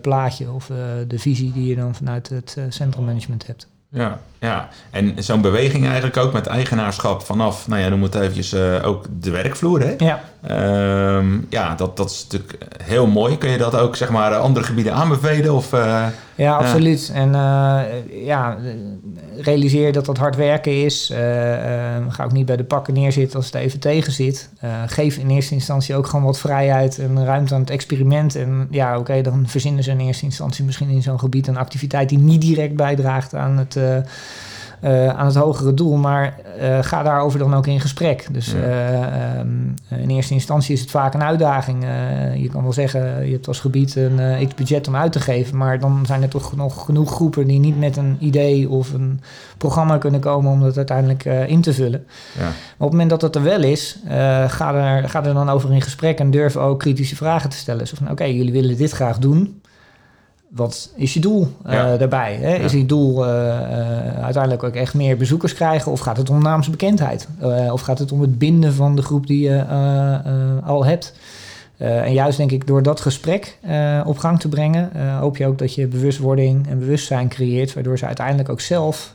plaatje 0.00 0.50
of 0.50 0.70
eh, 0.70 0.76
de 1.08 1.18
visie 1.18 1.52
die 1.52 1.66
je 1.66 1.76
dan 1.76 1.94
vanuit 1.94 2.28
het 2.28 2.54
eh, 2.58 2.64
centrummanagement 2.68 3.46
hebt. 3.46 3.68
Ja, 3.88 4.20
ja. 4.46 4.68
en 4.90 5.14
zo'n 5.18 5.40
beweging 5.40 5.84
eigenlijk 5.84 6.16
ook 6.16 6.32
met 6.32 6.46
eigenaarschap 6.46 7.22
vanaf, 7.22 7.68
nou 7.68 7.80
ja, 7.80 7.88
noem 7.88 8.02
het 8.02 8.14
eventjes 8.14 8.52
eh, 8.52 8.86
ook 8.86 9.06
de 9.20 9.30
werkvloer, 9.30 9.80
hè? 9.80 9.94
Ja, 9.98 10.22
Ehm, 10.46 11.38
ja, 11.48 11.74
dat, 11.74 11.96
dat 11.96 12.10
is 12.10 12.22
natuurlijk 12.22 12.58
heel 12.82 13.06
mooi. 13.06 13.38
Kun 13.38 13.50
je 13.50 13.58
dat 13.58 13.76
ook, 13.76 13.96
zeg 13.96 14.10
maar, 14.10 14.34
andere 14.34 14.64
gebieden 14.64 14.94
aanbevelen? 14.94 15.54
Of, 15.54 15.72
eh, 15.72 16.06
Ja, 16.34 16.56
absoluut. 16.56 17.10
En 17.14 17.34
eh, 17.34 17.80
ja, 18.24 18.56
eh, 18.56 19.44
realiseer 19.44 19.92
dat 19.92 20.04
dat 20.06 20.16
hard 20.16 20.36
werken 20.36 20.84
is. 20.84 21.10
Eh, 21.10 21.96
eh, 21.96 22.02
ga 22.08 22.24
ook 22.24 22.32
niet 22.32 22.46
bij 22.46 22.56
de 22.56 22.64
pakken 22.64 22.94
neerzitten 22.94 23.36
als 23.36 23.46
het 23.46 23.54
even 23.54 23.80
tegen 23.80 24.12
zit. 24.12 24.50
Eh, 24.60 24.82
geef 24.86 25.16
in 25.16 25.30
eerste 25.30 25.54
instantie 25.54 25.94
ook 25.94 26.06
gewoon 26.06 26.24
wat 26.24 26.38
vrijheid 26.38 26.98
en 26.98 27.24
ruimte 27.24 27.54
aan 27.54 27.60
het 27.60 27.70
experiment. 27.70 28.34
En 28.34 28.68
ja, 28.70 28.98
oké, 28.98 29.20
dan 29.20 29.44
verzinnen 29.46 29.84
ze 29.84 29.90
in 29.90 30.00
eerste 30.00 30.24
instantie 30.24 30.64
misschien 30.64 30.88
in 30.88 31.02
zo'n 31.02 31.18
gebied 31.18 31.46
een 31.46 31.56
activiteit 31.56 32.08
die 32.08 32.18
niet 32.18 32.40
direct 32.40 32.76
bijdraagt 32.76 33.34
aan 33.34 33.58
het. 33.58 33.78
Eh, 34.80 35.08
aan 35.08 35.26
het 35.26 35.34
hogere 35.34 35.74
doel, 35.74 35.96
maar 35.96 36.34
eh, 36.58 36.78
ga 36.82 37.02
daarover 37.02 37.38
dan 37.38 37.54
ook 37.54 37.66
in 37.66 37.80
gesprek. 37.80 38.26
Dus 38.32 38.52
Ja. 38.52 38.58
eh, 38.58 39.38
ehm, 39.38 39.48
in 40.02 40.10
eerste 40.10 40.34
instantie 40.34 40.74
is 40.74 40.80
het 40.80 40.90
vaak 40.90 41.14
een 41.14 41.22
uitdaging. 41.22 41.84
Je 42.36 42.48
kan 42.48 42.62
wel 42.62 42.72
zeggen, 42.72 43.26
je 43.26 43.32
hebt 43.32 43.48
als 43.48 43.60
gebied 43.60 43.96
een 43.96 44.18
eh, 44.20 44.46
x 44.48 44.54
budget 44.54 44.88
om 44.88 44.96
uit 44.96 45.12
te 45.12 45.20
geven, 45.20 45.56
maar 45.56 45.78
dan 45.80 46.02
zijn 46.06 46.22
er 46.22 46.28
toch 46.28 46.56
nog 46.56 46.84
genoeg 46.84 47.10
groepen 47.12 47.46
die 47.46 47.58
niet 47.58 47.78
met 47.78 47.96
een 47.96 48.16
idee 48.20 48.68
of 48.68 48.92
een 48.92 49.20
programma 49.58 49.98
kunnen 49.98 50.20
komen 50.20 50.52
om 50.52 50.60
dat 50.60 50.76
uiteindelijk 50.76 51.24
in 51.24 51.60
te 51.60 51.72
vullen. 51.74 52.04
ja. 52.38 52.42
Maar 52.42 52.52
op 52.78 52.78
het 52.78 52.90
moment 52.90 53.10
dat 53.10 53.20
dat 53.20 53.36
er 53.36 53.42
wel 53.42 53.62
is, 53.62 53.98
ga, 54.46 54.74
er, 54.74 55.08
ga 55.08 55.24
er 55.24 55.34
dan 55.34 55.50
over 55.50 55.72
in 55.72 55.82
gesprek 55.82 56.18
en 56.18 56.30
durf 56.30 56.56
ook 56.56 56.78
kritische 56.78 57.16
vragen 57.16 57.50
te 57.50 57.56
stellen. 57.56 57.86
Zo 57.86 57.94
van, 57.98 58.10
oké, 58.10 58.24
jullie 58.24 58.52
willen 58.52 58.76
dit 58.76 58.90
graag 58.90 59.18
doen. 59.18 59.60
Wat 60.56 60.90
is 60.94 61.14
je 61.14 61.20
doel 61.20 61.48
eh, 61.64 61.72
Ja. 61.72 61.96
daarbij? 61.96 62.34
Hè? 62.40 62.54
Is 62.54 62.72
Ja. 62.72 62.78
je 62.78 62.86
doel 62.86 63.26
eh, 63.26 63.48
eh, 63.48 64.24
uiteindelijk 64.24 64.62
ook 64.62 64.74
echt 64.74 64.94
meer 64.94 65.16
bezoekers 65.16 65.54
krijgen? 65.54 65.92
Of 65.92 66.00
gaat 66.00 66.16
het 66.16 66.30
om 66.30 66.42
naamsbekendheid? 66.42 67.28
Of 67.72 67.80
gaat 67.80 67.98
het 67.98 68.12
om 68.12 68.20
het 68.20 68.38
binden 68.38 68.74
van 68.74 68.96
de 68.96 69.02
groep 69.02 69.26
die 69.26 69.40
je 69.40 69.64
al 70.64 70.84
hebt? 70.84 71.14
En 71.76 72.12
juist 72.12 72.36
denk 72.36 72.50
ik 72.50 72.66
door 72.66 72.82
dat 72.82 73.00
gesprek 73.00 73.58
op 74.04 74.18
gang 74.18 74.40
te 74.40 74.48
brengen, 74.48 74.90
hoop 75.18 75.36
je 75.36 75.46
ook 75.46 75.58
dat 75.58 75.74
je 75.74 75.86
bewustwording 75.86 76.68
en 76.68 76.78
bewustzijn 76.78 77.28
creëert, 77.28 77.74
waardoor 77.74 77.98
ze 77.98 78.06
uiteindelijk 78.06 78.48
ook 78.48 78.60
zelf 78.60 79.14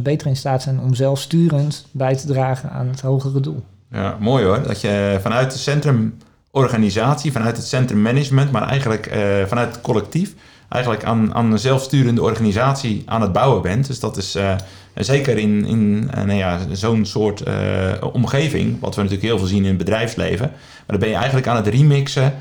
beter 0.00 0.26
in 0.26 0.36
staat 0.36 0.62
zijn 0.62 0.80
om 0.80 0.94
zelfsturend 0.94 1.86
bij 1.90 2.16
te 2.16 2.26
dragen 2.26 2.70
aan 2.70 2.88
het 2.88 3.00
hogere 3.00 3.40
doel. 3.40 3.62
Ja, 3.90 4.16
mooi 4.20 4.44
hoor. 4.44 4.62
Dat 4.62 4.80
je 4.80 5.18
vanuit 5.20 5.52
de 5.52 5.58
centrumorganisatie, 5.58 7.32
vanuit 7.32 7.56
het 7.56 7.66
centrummanagement, 7.66 8.50
maar 8.52 8.68
eigenlijk 8.68 9.18
vanuit 9.46 9.72
het 9.72 9.80
collectief, 9.80 10.34
eigenlijk 10.68 11.04
aan, 11.04 11.34
aan 11.34 11.52
een 11.52 11.58
zelfsturende 11.58 12.22
organisatie 12.22 13.02
aan 13.06 13.22
het 13.22 13.32
bouwen 13.32 13.62
bent. 13.62 13.86
Dus 13.86 14.00
dat 14.00 14.16
is 14.16 14.34
eh, 14.34 14.54
zeker 14.94 15.38
in, 15.38 15.64
in 15.64 16.10
eh, 16.12 16.24
nou 16.24 16.38
ja, 16.38 16.58
zo'n 16.72 17.06
soort 17.06 17.40
eh, 17.40 17.92
omgeving, 18.12 18.80
wat 18.80 18.94
we 18.94 19.02
natuurlijk 19.02 19.28
heel 19.28 19.38
veel 19.38 19.46
zien 19.46 19.62
in 19.62 19.68
het 19.68 19.78
bedrijfsleven. 19.78 20.46
Maar 20.48 20.86
dan 20.86 20.98
ben 20.98 21.08
je 21.08 21.14
eigenlijk 21.14 21.46
aan 21.46 21.56
het 21.56 21.66
remixen 21.66 22.34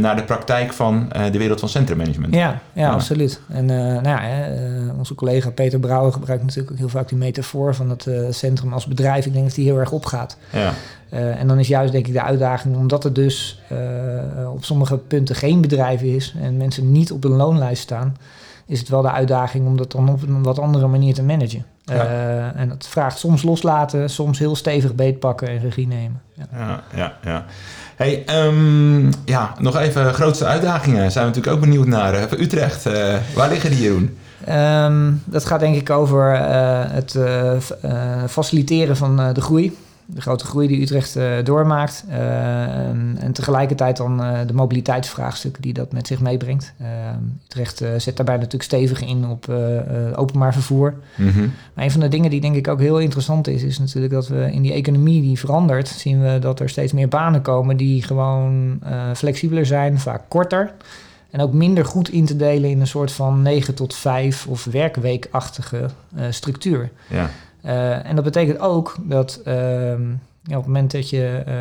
naar 0.00 0.16
de 0.16 0.24
praktijk 0.24 0.72
van 0.72 1.12
eh, 1.12 1.32
de 1.32 1.38
wereld 1.38 1.60
van 1.60 1.68
centrummanagement. 1.68 2.34
Ja, 2.34 2.40
ja, 2.40 2.60
Ja. 2.82 2.90
absoluut. 2.92 3.40
En 3.48 3.70
eh, 3.70 3.76
nou 3.76 4.02
ja, 4.08 4.22
eh, 4.48 4.98
onze 4.98 5.14
collega 5.14 5.50
Peter 5.50 5.78
Brouwer 5.78 6.12
gebruikt 6.12 6.42
natuurlijk 6.42 6.70
ook 6.72 6.78
heel 6.78 6.88
vaak 6.88 7.08
die 7.08 7.18
metafoor 7.18 7.74
van 7.74 7.90
het 7.90 8.06
eh, 8.06 8.14
centrum 8.30 8.72
als 8.72 8.86
bedrijf. 8.86 9.26
Ik 9.26 9.32
denk 9.32 9.44
dat 9.44 9.54
die 9.54 9.64
heel 9.64 9.78
erg 9.78 9.90
opgaat. 9.90 10.36
Ja, 10.52 10.72
Eh, 11.08 11.40
en 11.40 11.48
dan 11.48 11.58
is 11.58 11.68
juist 11.68 11.92
denk 11.92 12.06
ik 12.06 12.12
de 12.12 12.22
uitdaging, 12.22 12.76
omdat 12.76 13.02
het 13.02 13.14
dus 13.14 13.60
eh, 13.68 14.52
op 14.52 14.64
sommige 14.64 14.98
punten 14.98 15.34
geen 15.34 15.60
bedrijf 15.60 16.02
is 16.02 16.34
en 16.42 16.56
mensen 16.56 16.92
niet 16.92 17.12
op 17.12 17.24
een 17.24 17.30
loonlijst 17.36 17.82
staan, 17.82 18.16
is 18.66 18.78
het 18.78 18.88
wel 18.88 19.02
de 19.02 19.10
uitdaging 19.10 19.66
om 19.66 19.76
dat 19.76 19.92
dan 19.92 20.08
op 20.08 20.22
een 20.22 20.42
wat 20.42 20.58
andere 20.58 20.86
manier 20.86 21.14
te 21.14 21.22
managen. 21.22 21.64
Ja. 21.84 21.94
Eh, 21.94 22.60
en 22.60 22.68
dat 22.68 22.86
vraagt 22.88 23.18
soms 23.18 23.42
loslaten, 23.42 24.10
soms 24.10 24.38
heel 24.38 24.56
stevig 24.56 24.94
beetpakken 24.94 25.48
en 25.48 25.60
regie 25.60 25.86
nemen. 25.86 26.20
Ja. 26.34 26.46
ja, 26.52 26.82
ja. 26.94 27.12
ja. 27.22 27.44
Hey, 27.96 28.22
ehm, 28.26 29.06
ja, 29.24 29.54
nog 29.58 29.76
even 29.76 30.14
grootste 30.14 30.44
uitdagingen. 30.44 31.12
Zijn 31.12 31.24
we 31.24 31.30
natuurlijk 31.30 31.56
ook 31.56 31.68
benieuwd 31.68 31.86
naar. 31.86 32.14
Eh, 32.14 32.40
Utrecht, 32.40 32.86
eh, 32.86 33.14
waar 33.34 33.48
liggen 33.48 33.70
die, 33.70 33.80
Jeroen? 33.80 34.18
Ehm, 34.44 35.12
dat 35.24 35.44
gaat 35.44 35.60
denk 35.60 35.76
ik 35.76 35.90
over 35.90 36.36
het 36.92 37.18
faciliteren 38.30 38.96
van 38.96 39.34
de 39.34 39.40
groei. 39.40 39.76
De 40.06 40.20
grote 40.20 40.44
groei 40.44 40.68
die 40.68 40.80
Utrecht 40.80 41.16
eh, 41.16 41.32
doormaakt. 41.44 42.04
Eh, 42.08 42.88
en, 42.88 43.16
en 43.20 43.32
tegelijkertijd 43.32 43.96
dan 43.96 44.22
eh, 44.22 44.38
de 44.46 44.54
mobiliteitsvraagstukken 44.54 45.62
die 45.62 45.72
dat 45.72 45.92
met 45.92 46.06
zich 46.06 46.20
meebrengt. 46.20 46.72
Utrecht 47.44 47.82
zet 47.96 48.16
daarbij 48.16 48.36
natuurlijk 48.36 48.62
stevig 48.62 49.02
in 49.02 49.26
op 49.28 49.52
openbaar 50.14 50.52
vervoer. 50.52 50.94
Mhm. 51.14 51.48
Maar 51.74 51.84
een 51.84 51.90
van 51.90 52.00
de 52.00 52.08
dingen 52.08 52.30
die 52.30 52.40
denk 52.40 52.56
ik 52.56 52.68
ook 52.68 52.80
heel 52.80 52.98
interessant 52.98 53.46
is, 53.48 53.62
is 53.62 53.78
natuurlijk 53.78 54.12
dat 54.12 54.28
we 54.28 54.52
in 54.52 54.62
die 54.62 54.72
economie 54.72 55.22
die 55.22 55.38
verandert, 55.38 55.88
zien 55.88 56.22
we 56.22 56.38
dat 56.38 56.60
er 56.60 56.68
steeds 56.68 56.92
meer 56.92 57.08
banen 57.08 57.42
komen 57.42 57.76
die 57.76 58.02
gewoon 58.02 58.80
flexibeler 59.14 59.66
zijn, 59.66 59.98
vaak 59.98 60.22
korter. 60.28 60.72
En 61.30 61.40
ook 61.40 61.52
minder 61.52 61.84
goed 61.84 62.08
in 62.08 62.24
te 62.24 62.36
delen 62.36 62.70
in 62.70 62.80
een 62.80 62.86
soort 62.86 63.12
van 63.12 63.42
9 63.42 63.74
tot 63.74 63.94
5 63.94 64.46
of 64.46 64.64
werkweekachtige 64.64 65.90
structuur. 66.30 66.90
Ja, 67.08 67.30
Eh, 67.64 68.06
en 68.06 68.14
dat 68.14 68.24
betekent 68.24 68.58
ook 68.58 68.96
dat 69.02 69.40
ehm, 69.44 70.02
op 70.46 70.54
het 70.54 70.66
moment 70.66 70.90
dat 70.90 71.10
je 71.10 71.42
eh, 71.46 71.54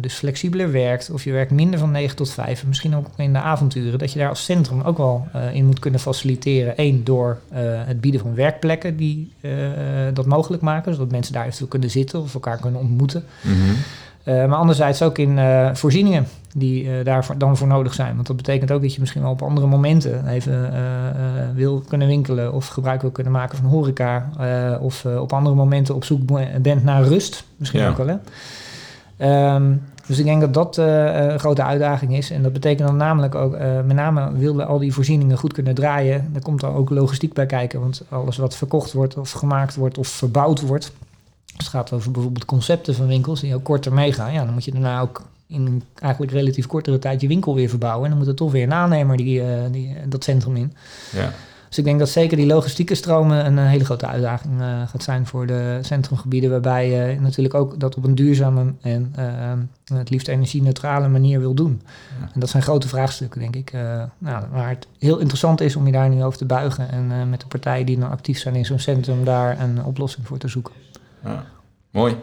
dus 0.00 0.14
flexibeler 0.14 0.72
werkt, 0.72 1.10
of 1.10 1.24
je 1.24 1.32
werkt 1.32 1.50
minder 1.50 1.78
van 1.78 1.90
9 1.90 2.16
tot 2.16 2.30
5, 2.30 2.62
en 2.62 2.68
misschien 2.68 2.96
ook 2.96 3.06
in 3.16 3.32
de 3.32 3.38
avonturen, 3.38 3.98
dat 3.98 4.12
je 4.12 4.18
daar 4.18 4.28
als 4.28 4.44
centrum 4.44 4.80
ook 4.80 4.96
wel 4.96 5.28
eh, 5.32 5.54
in 5.54 5.66
moet 5.66 5.78
kunnen 5.78 6.00
faciliteren. 6.00 6.72
Eén, 6.76 7.04
door 7.04 7.38
het 7.86 8.00
bieden 8.00 8.20
van 8.20 8.34
werkplekken 8.34 8.96
die 8.96 9.32
dat 10.12 10.26
mogelijk 10.26 10.62
maken, 10.62 10.94
zodat 10.94 11.10
mensen 11.10 11.32
daar 11.32 11.44
eventueel 11.44 11.68
kunnen 11.68 11.90
zitten 11.90 12.20
of 12.20 12.34
elkaar 12.34 12.58
kunnen 12.58 12.80
ontmoeten. 12.80 13.24
Mhm. 13.40 13.74
Maar 14.32 14.54
anderzijds 14.58 15.02
ook 15.02 15.18
in 15.18 15.38
eh, 15.38 15.70
voorzieningen 15.74 16.26
die 16.54 16.90
eh, 16.98 17.04
daarvoor 17.04 17.38
dan 17.38 17.56
voor 17.56 17.66
nodig 17.66 17.94
zijn. 17.94 18.14
Want 18.14 18.26
dat 18.26 18.36
betekent 18.36 18.70
ook 18.70 18.82
dat 18.82 18.94
je 18.94 19.00
misschien 19.00 19.22
wel 19.22 19.30
op 19.30 19.42
andere 19.42 19.66
momenten 19.66 20.28
even 20.28 20.72
eh, 20.72 21.08
eh, 21.08 21.14
wil 21.54 21.82
kunnen 21.88 22.08
winkelen 22.08 22.52
of 22.52 22.66
gebruik 22.66 23.00
wil 23.00 23.10
kunnen 23.10 23.32
maken 23.32 23.58
van 23.58 23.66
horeca. 23.66 24.30
eh, 24.38 24.82
of 24.82 25.04
eh, 25.04 25.20
op 25.20 25.32
andere 25.32 25.54
momenten 25.56 25.94
op 25.94 26.04
zoek 26.04 26.20
bent 26.62 26.84
naar 26.84 27.02
rust. 27.02 27.44
Misschien 27.56 27.80
Ja. 27.80 27.88
ook 27.88 27.96
wel. 27.96 28.06
Hè? 28.06 28.16
Ehm, 29.16 29.72
dus 30.06 30.18
ik 30.18 30.24
denk 30.24 30.40
dat 30.40 30.54
dat 30.54 30.78
eh, 30.78 31.26
een 31.26 31.38
grote 31.38 31.62
uitdaging 31.62 32.16
is. 32.16 32.30
En 32.30 32.42
dat 32.42 32.52
betekent 32.52 32.88
dan 32.88 32.96
namelijk 32.96 33.34
ook, 33.34 33.54
eh, 33.54 33.66
met 33.86 33.96
name 33.96 34.32
willen 34.32 34.66
al 34.66 34.78
die 34.78 34.92
voorzieningen 34.92 35.36
goed 35.38 35.52
kunnen 35.52 35.74
draaien. 35.74 36.28
Daar 36.32 36.42
komt 36.42 36.60
dan 36.60 36.74
ook 36.74 36.90
logistiek 36.90 37.32
bij 37.32 37.46
kijken. 37.46 37.80
Want 37.80 38.02
alles 38.08 38.36
wat 38.36 38.56
verkocht 38.56 38.92
wordt 38.92 39.16
of 39.16 39.30
gemaakt 39.30 39.76
wordt 39.76 39.98
of 39.98 40.08
verbouwd 40.08 40.60
wordt. 40.60 40.92
Als 41.56 41.66
het 41.66 41.74
gaat 41.74 41.92
over 41.92 42.10
bijvoorbeeld 42.10 42.44
concepten 42.44 42.94
van 42.94 43.06
winkels 43.06 43.40
die 43.40 43.54
ook 43.54 43.64
korter 43.64 43.92
meegaan. 43.92 44.32
Ja, 44.32 44.44
dan 44.44 44.52
moet 44.52 44.64
je 44.64 44.72
daarna 44.72 45.00
ook 45.00 45.22
in 45.46 45.82
eigenlijk 45.94 46.32
relatief 46.32 46.66
kortere 46.66 46.98
tijd 46.98 47.20
je 47.20 47.28
winkel 47.28 47.54
weer 47.54 47.68
verbouwen. 47.68 48.04
En 48.04 48.10
dan 48.10 48.18
moet 48.18 48.28
er 48.28 48.34
toch 48.34 48.52
weer 48.52 48.62
een 48.62 48.72
aannemer 48.72 49.16
die, 49.16 49.42
eh, 49.42 49.60
die, 49.70 49.96
dat 50.08 50.24
centrum 50.24 50.56
in. 50.56 50.72
Ja. 51.12 51.32
Dus 51.68 51.78
ik 51.78 51.84
denk 51.84 51.98
dat 51.98 52.08
zeker 52.08 52.36
die 52.36 52.46
logistieke 52.46 52.94
stromen 52.94 53.46
een 53.46 53.58
eh, 53.58 53.66
hele 53.66 53.84
grote 53.84 54.06
uitdaging 54.06 54.60
uh, 54.60 54.88
gaat 54.88 55.02
zijn 55.02 55.26
voor 55.26 55.46
de 55.46 55.78
centrumgebieden. 55.82 56.50
Waarbij 56.50 56.90
je 56.90 57.20
natuurlijk 57.20 57.54
ook 57.54 57.80
dat 57.80 57.96
op 57.96 58.04
een 58.04 58.14
duurzame 58.14 58.72
en 58.80 59.14
uh, 59.18 59.96
het 59.98 60.10
liefst 60.10 60.28
energie-neutrale 60.28 61.08
manier 61.08 61.40
wil 61.40 61.54
doen. 61.54 61.82
Ja. 62.20 62.30
En 62.34 62.40
dat 62.40 62.48
zijn 62.48 62.62
grote 62.62 62.88
vraagstukken, 62.88 63.40
denk 63.40 63.56
ik. 63.56 63.72
nou, 64.18 64.44
waar 64.52 64.68
het 64.68 64.86
heel 64.98 65.18
interessant 65.18 65.60
is 65.60 65.76
om 65.76 65.86
je 65.86 65.92
daar 65.92 66.08
nu 66.08 66.24
over 66.24 66.38
te 66.38 66.44
buigen. 66.44 66.90
En 66.90 67.30
met 67.30 67.40
de 67.40 67.46
partijen 67.46 67.86
die 67.86 67.98
dan 67.98 68.10
actief 68.10 68.38
zijn 68.38 68.54
in 68.54 68.64
zo'n 68.64 68.78
centrum 68.78 69.24
daar 69.24 69.60
een 69.60 69.84
oplossing 69.84 70.26
voor 70.26 70.38
te 70.38 70.48
zoeken. 70.48 70.72
Ja. 71.24 71.44
Mooi. 71.90 72.16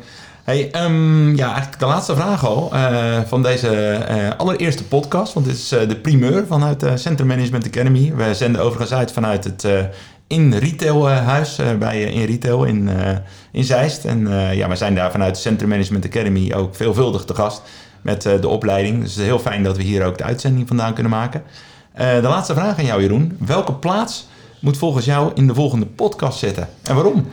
Hey, 0.44 0.72
um, 0.86 1.36
ja, 1.36 1.48
eigenlijk 1.48 1.80
de 1.80 1.86
laatste 1.86 2.16
vraag 2.16 2.46
al 2.46 2.72
uh, 2.74 3.22
van 3.26 3.44
deze 3.44 4.00
uh, 4.10 4.30
allereerste 4.38 4.84
podcast. 4.84 5.34
Want 5.34 5.46
dit 5.46 5.56
is 5.56 5.74
uh, 5.74 5.88
de 5.88 5.96
primeur 5.96 6.48
vanuit 6.48 6.86
Center 6.96 7.26
Management 7.26 7.66
Academy. 7.66 8.14
We 8.16 8.34
zenden 8.34 8.62
overigens 8.62 8.94
uit 8.94 9.12
vanuit 9.12 9.44
het 9.44 9.68
In 10.28 10.54
Retail 10.54 11.10
huis 11.10 11.60
bij 11.80 12.04
In 12.04 12.26
Retail 12.26 12.64
in, 12.64 12.90
in 13.52 13.64
Zeist. 13.64 14.06
En 14.06 14.28
ja, 14.56 14.70
we 14.70 14.76
zijn 14.76 14.96
daar 14.96 15.12
vanuit 15.12 15.38
Center 15.38 15.68
Management 15.68 16.06
Academy 16.06 16.54
ook 16.54 16.76
veelvuldig 16.76 17.26
te 17.26 17.36
gast 17.36 17.62
met 18.02 18.22
de 18.22 18.48
opleiding. 18.48 19.02
Dus 19.02 19.12
het 19.12 19.20
is 19.20 19.26
heel 19.26 19.40
fijn 19.40 19.64
dat 19.64 19.78
we 19.78 19.84
hier 19.84 20.06
ook 20.06 20.18
de 20.18 20.24
uitzending 20.24 20.68
vandaan 20.68 20.94
kunnen 20.94 21.12
maken. 21.12 21.44
de 21.96 22.22
laatste 22.22 22.54
vraag 22.54 22.78
aan 22.78 22.86
jou 22.86 23.02
Jeroen. 23.02 23.38
Welke 23.40 23.74
plaats 23.74 24.28
moet 24.60 24.78
volgens 24.78 25.06
jou 25.06 25.32
in 25.34 25.48
de 25.48 25.54
volgende 25.54 25.86
podcast 25.86 26.40
zitten 26.40 26.70
en 26.84 26.96
waarom? 26.96 27.28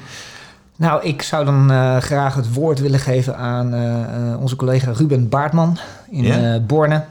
Nou, 0.81 1.03
ik 1.03 1.23
zou 1.23 1.45
dan 1.45 1.71
uh, 1.73 1.97
graag 1.97 2.35
het 2.35 2.53
woord 2.53 2.79
willen 2.79 2.99
geven 2.99 3.37
aan 3.37 3.75
uh, 3.75 4.41
onze 4.41 4.57
collega 4.57 4.93
Ruben 4.93 5.29
Baartman 5.29 5.79
in 6.11 6.23
yeah. 6.23 6.55
uh, 6.55 6.67
Borne. 6.67 7.05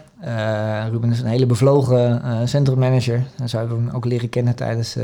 Ruben 0.91 1.11
is 1.11 1.19
een 1.19 1.25
hele 1.25 1.45
bevlogen 1.45 2.21
centrummanager. 2.47 3.23
En 3.37 3.49
zo 3.49 3.57
hebben 3.57 3.77
we 3.77 3.83
hem 3.83 3.95
ook 3.95 4.05
leren 4.05 4.29
kennen 4.29 4.55
tijdens 4.55 4.95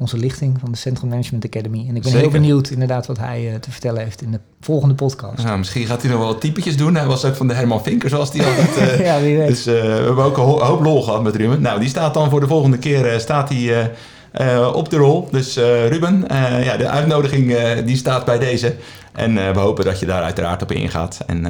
onze 0.00 0.18
lichting 0.18 0.56
van 0.60 0.70
de 0.70 0.76
Centrum 0.76 1.08
Management 1.08 1.44
Academy. 1.44 1.78
En 1.78 1.96
ik 1.96 2.02
ben 2.02 2.10
Zeker. 2.10 2.20
heel 2.20 2.30
benieuwd 2.30 2.70
inderdaad 2.70 3.06
wat 3.06 3.18
hij 3.18 3.56
te 3.60 3.70
vertellen 3.70 4.02
heeft 4.02 4.22
in 4.22 4.30
de 4.30 4.40
volgende 4.60 4.94
podcast. 4.94 5.44
Nou, 5.44 5.58
misschien 5.58 5.86
gaat 5.86 6.02
hij 6.02 6.10
nog 6.10 6.20
wel 6.20 6.28
wat 6.28 6.40
typetjes 6.40 6.76
doen. 6.76 6.94
Hij 6.94 7.06
was 7.06 7.24
ook 7.24 7.34
van 7.34 7.48
de 7.48 7.54
Herman 7.54 7.82
Vinker, 7.82 8.08
zoals 8.08 8.30
die 8.30 8.42
altijd... 8.42 8.98
ja, 9.08 9.20
wie 9.20 9.36
weet. 9.36 9.48
Dus 9.48 9.64
we 9.64 9.72
hebben 10.04 10.24
ook 10.24 10.36
een 10.36 10.42
ho 10.42 10.60
hoop 10.60 10.82
lol 10.82 11.02
gehad 11.02 11.22
met 11.22 11.36
Ruben. 11.36 11.60
Nou, 11.60 11.80
die 11.80 11.88
staat 11.88 12.14
dan 12.14 12.30
voor 12.30 12.40
de 12.40 12.46
volgende 12.46 12.78
keer... 12.78 13.20
staat 13.20 13.48
hij 13.48 13.92
uh, 14.40 14.72
op 14.74 14.90
de 14.90 14.96
rol. 14.96 15.28
Dus 15.30 15.56
uh, 15.56 15.88
Ruben, 15.88 16.24
uh, 16.30 16.64
ja, 16.64 16.76
de 16.76 16.88
uitnodiging 16.88 17.56
die 17.84 17.96
staat 17.96 18.24
bij 18.24 18.38
deze. 18.38 18.74
En 19.12 19.34
we 19.34 19.58
hopen 19.58 19.84
dat 19.84 20.00
je 20.00 20.06
daar 20.06 20.22
uiteraard 20.22 20.62
op 20.62 20.72
ingaat. 20.72 21.18
En 21.26 21.46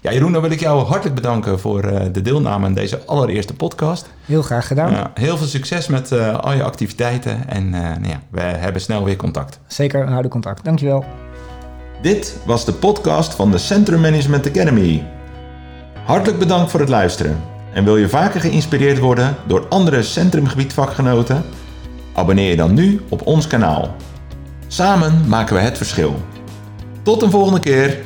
ja, 0.00 0.12
Jeroen, 0.12 0.32
dan 0.32 0.42
wil 0.42 0.50
ik 0.50 0.60
jou 0.60 0.84
hartelijk 0.84 1.14
bedanken 1.14 1.60
voor 1.60 1.82
de 2.12 2.22
deelname 2.22 2.66
aan 2.66 2.74
deze 2.74 3.00
allereerste 3.06 3.54
podcast. 3.54 4.08
Heel 4.24 4.42
graag 4.42 4.66
gedaan. 4.66 5.10
heel 5.14 5.36
veel 5.36 5.46
succes 5.46 5.86
met 5.86 6.12
al 6.40 6.52
je 6.52 6.62
activiteiten. 6.62 7.48
En 7.48 7.70
nou 7.70 8.08
ja, 8.08 8.20
we 8.30 8.40
hebben 8.40 8.82
snel 8.82 9.04
weer 9.04 9.16
contact. 9.16 9.60
Zeker, 9.66 10.04
we 10.04 10.10
houden 10.10 10.30
contact. 10.30 10.64
Dankjewel. 10.64 11.04
Dit 12.02 12.36
was 12.44 12.64
de 12.64 12.72
podcast 12.72 13.34
van 13.34 13.50
de 13.50 13.58
Centrum 13.58 14.00
Management 14.00 14.46
Academy. 14.46 15.06
Hartelijk 16.04 16.38
bedankt 16.38 16.70
voor 16.70 16.80
het 16.80 16.88
luisteren. 16.88 17.36
En 17.72 17.84
wil 17.84 17.96
je 17.96 18.08
vaker 18.08 18.40
geïnspireerd 18.40 18.98
worden 18.98 19.36
door 19.46 19.66
andere 19.68 20.02
centrumgebietvakgenoten? 20.02 21.44
Abonneer 22.18 22.50
je 22.50 22.56
dan 22.56 22.74
nu 22.74 23.00
op 23.08 23.26
ons 23.26 23.46
kanaal. 23.46 23.96
Samen 24.66 25.28
maken 25.28 25.56
we 25.56 25.60
het 25.60 25.76
verschil. 25.76 26.16
Tot 27.02 27.22
een 27.22 27.30
volgende 27.30 27.60
keer. 27.60 27.98